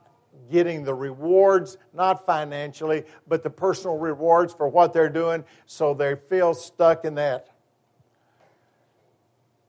getting 0.50 0.84
the 0.84 0.94
rewards, 0.94 1.76
not 1.92 2.24
financially, 2.24 3.04
but 3.26 3.42
the 3.42 3.50
personal 3.50 3.98
rewards 3.98 4.54
for 4.54 4.68
what 4.68 4.92
they're 4.92 5.08
doing, 5.08 5.44
so 5.66 5.94
they 5.94 6.16
feel 6.28 6.54
stuck 6.54 7.04
in 7.04 7.14
that. 7.16 7.48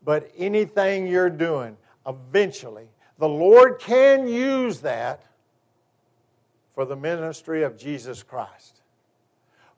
But 0.04 0.32
anything 0.38 1.08
you're 1.08 1.30
doing, 1.30 1.78
eventually, 2.08 2.90
the 3.18 3.28
Lord 3.28 3.80
can 3.80 4.28
use 4.28 4.80
that 4.82 5.24
for 6.74 6.86
the 6.86 6.96
ministry 6.96 7.64
of 7.64 7.78
Jesus 7.78 8.24
Christ. 8.24 8.82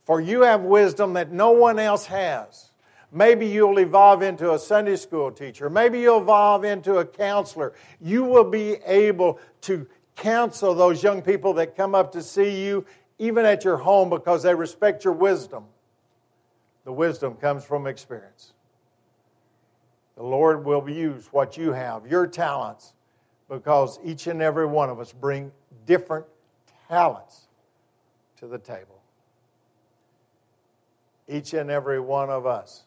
For 0.03 0.21
you 0.21 0.41
have 0.41 0.61
wisdom 0.61 1.13
that 1.13 1.31
no 1.31 1.51
one 1.51 1.79
else 1.79 2.05
has. 2.05 2.71
Maybe 3.11 3.47
you'll 3.47 3.79
evolve 3.79 4.21
into 4.21 4.53
a 4.53 4.59
Sunday 4.59 4.95
school 4.95 5.31
teacher. 5.31 5.69
Maybe 5.69 5.99
you'll 5.99 6.21
evolve 6.21 6.63
into 6.63 6.97
a 6.97 7.05
counselor. 7.05 7.73
You 7.99 8.23
will 8.23 8.49
be 8.49 8.75
able 8.85 9.39
to 9.61 9.87
counsel 10.21 10.73
those 10.73 11.03
young 11.03 11.21
people 11.21 11.53
that 11.55 11.75
come 11.75 11.93
up 11.93 12.11
to 12.13 12.21
see 12.21 12.63
you, 12.63 12.85
even 13.19 13.45
at 13.45 13.65
your 13.65 13.77
home, 13.77 14.09
because 14.09 14.43
they 14.43 14.55
respect 14.55 15.03
your 15.03 15.13
wisdom. 15.13 15.65
The 16.85 16.93
wisdom 16.93 17.35
comes 17.35 17.65
from 17.65 17.87
experience. 17.87 18.53
The 20.15 20.23
Lord 20.23 20.63
will 20.63 20.87
use 20.89 21.27
what 21.31 21.57
you 21.57 21.73
have, 21.73 22.07
your 22.07 22.27
talents, 22.27 22.93
because 23.49 23.99
each 24.03 24.27
and 24.27 24.41
every 24.41 24.65
one 24.65 24.89
of 24.89 24.99
us 24.99 25.11
bring 25.11 25.51
different 25.85 26.25
talents 26.87 27.47
to 28.37 28.47
the 28.47 28.59
table. 28.59 29.01
Each 31.27 31.53
and 31.53 31.71
every 31.71 31.99
one 31.99 32.29
of 32.29 32.45
us 32.45 32.83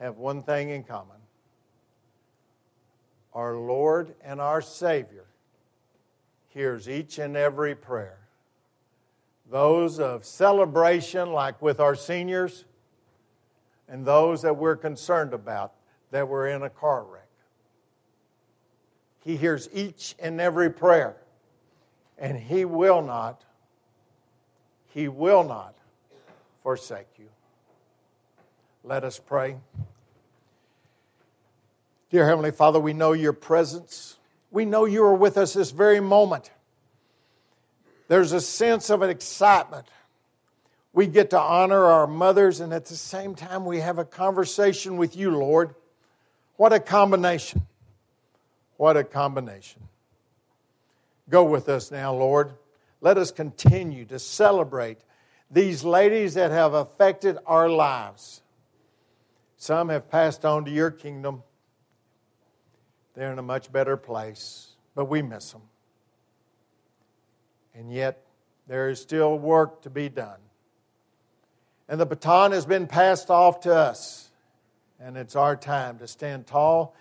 have 0.00 0.16
one 0.16 0.42
thing 0.42 0.70
in 0.70 0.84
common. 0.84 1.16
Our 3.34 3.56
Lord 3.56 4.14
and 4.24 4.40
our 4.40 4.60
Savior 4.60 5.24
hears 6.52 6.88
each 6.88 7.18
and 7.18 7.36
every 7.36 7.74
prayer. 7.74 8.18
Those 9.50 9.98
of 9.98 10.24
celebration, 10.24 11.32
like 11.32 11.60
with 11.60 11.80
our 11.80 11.94
seniors, 11.94 12.64
and 13.88 14.04
those 14.04 14.42
that 14.42 14.56
we're 14.56 14.76
concerned 14.76 15.34
about 15.34 15.72
that 16.10 16.28
were 16.28 16.46
in 16.46 16.62
a 16.62 16.70
car 16.70 17.04
wreck. 17.04 17.28
He 19.24 19.36
hears 19.36 19.68
each 19.72 20.14
and 20.18 20.40
every 20.40 20.70
prayer, 20.70 21.16
and 22.18 22.36
He 22.36 22.64
will 22.64 23.02
not, 23.02 23.42
He 24.88 25.08
will 25.08 25.44
not 25.44 25.74
forsake 26.62 27.08
you. 27.18 27.28
Let 28.84 29.04
us 29.04 29.18
pray. 29.18 29.56
Dear 32.10 32.26
Heavenly 32.26 32.50
Father, 32.50 32.80
we 32.80 32.92
know 32.92 33.12
your 33.12 33.32
presence. 33.32 34.18
We 34.52 34.66
know 34.66 34.84
you 34.84 35.02
are 35.04 35.14
with 35.14 35.38
us 35.38 35.54
this 35.54 35.70
very 35.70 35.98
moment. 35.98 36.50
There's 38.08 38.32
a 38.32 38.40
sense 38.40 38.90
of 38.90 39.00
an 39.00 39.08
excitement. 39.08 39.88
We 40.92 41.06
get 41.06 41.30
to 41.30 41.40
honor 41.40 41.86
our 41.86 42.06
mothers, 42.06 42.60
and 42.60 42.72
at 42.74 42.84
the 42.84 42.94
same 42.94 43.34
time, 43.34 43.64
we 43.64 43.80
have 43.80 43.98
a 43.98 44.04
conversation 44.04 44.98
with 44.98 45.16
you, 45.16 45.30
Lord. 45.30 45.74
What 46.56 46.74
a 46.74 46.80
combination. 46.80 47.66
What 48.76 48.98
a 48.98 49.04
combination. 49.04 49.88
Go 51.30 51.44
with 51.44 51.70
us 51.70 51.90
now, 51.90 52.12
Lord. 52.12 52.52
Let 53.00 53.16
us 53.16 53.30
continue 53.30 54.04
to 54.04 54.18
celebrate 54.18 54.98
these 55.50 55.82
ladies 55.82 56.34
that 56.34 56.50
have 56.50 56.74
affected 56.74 57.38
our 57.46 57.70
lives. 57.70 58.42
Some 59.56 59.88
have 59.88 60.10
passed 60.10 60.44
on 60.44 60.66
to 60.66 60.70
your 60.70 60.90
kingdom. 60.90 61.42
They're 63.14 63.32
in 63.32 63.38
a 63.38 63.42
much 63.42 63.70
better 63.70 63.96
place, 63.96 64.68
but 64.94 65.06
we 65.06 65.22
miss 65.22 65.52
them. 65.52 65.62
And 67.74 67.92
yet, 67.92 68.22
there 68.68 68.88
is 68.88 69.00
still 69.00 69.38
work 69.38 69.82
to 69.82 69.90
be 69.90 70.08
done. 70.08 70.38
And 71.88 72.00
the 72.00 72.06
baton 72.06 72.52
has 72.52 72.64
been 72.64 72.86
passed 72.86 73.30
off 73.30 73.60
to 73.60 73.74
us, 73.74 74.30
and 75.00 75.16
it's 75.16 75.36
our 75.36 75.56
time 75.56 75.98
to 75.98 76.06
stand 76.06 76.46
tall 76.46 76.94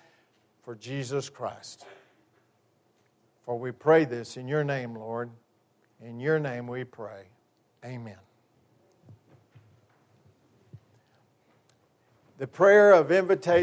for 0.64 0.76
Jesus 0.76 1.30
Christ. 1.30 1.86
For 3.46 3.58
we 3.58 3.72
pray 3.72 4.06
this 4.06 4.38
in 4.38 4.48
your 4.48 4.64
name, 4.64 4.96
Lord. 4.96 5.30
In 6.04 6.20
your 6.20 6.40
name 6.40 6.68
we 6.68 6.84
pray. 6.84 7.24
Amen. 7.86 8.18
The 12.38 12.48
prayer 12.48 12.92
of 12.92 13.12
invitation. 13.12 13.60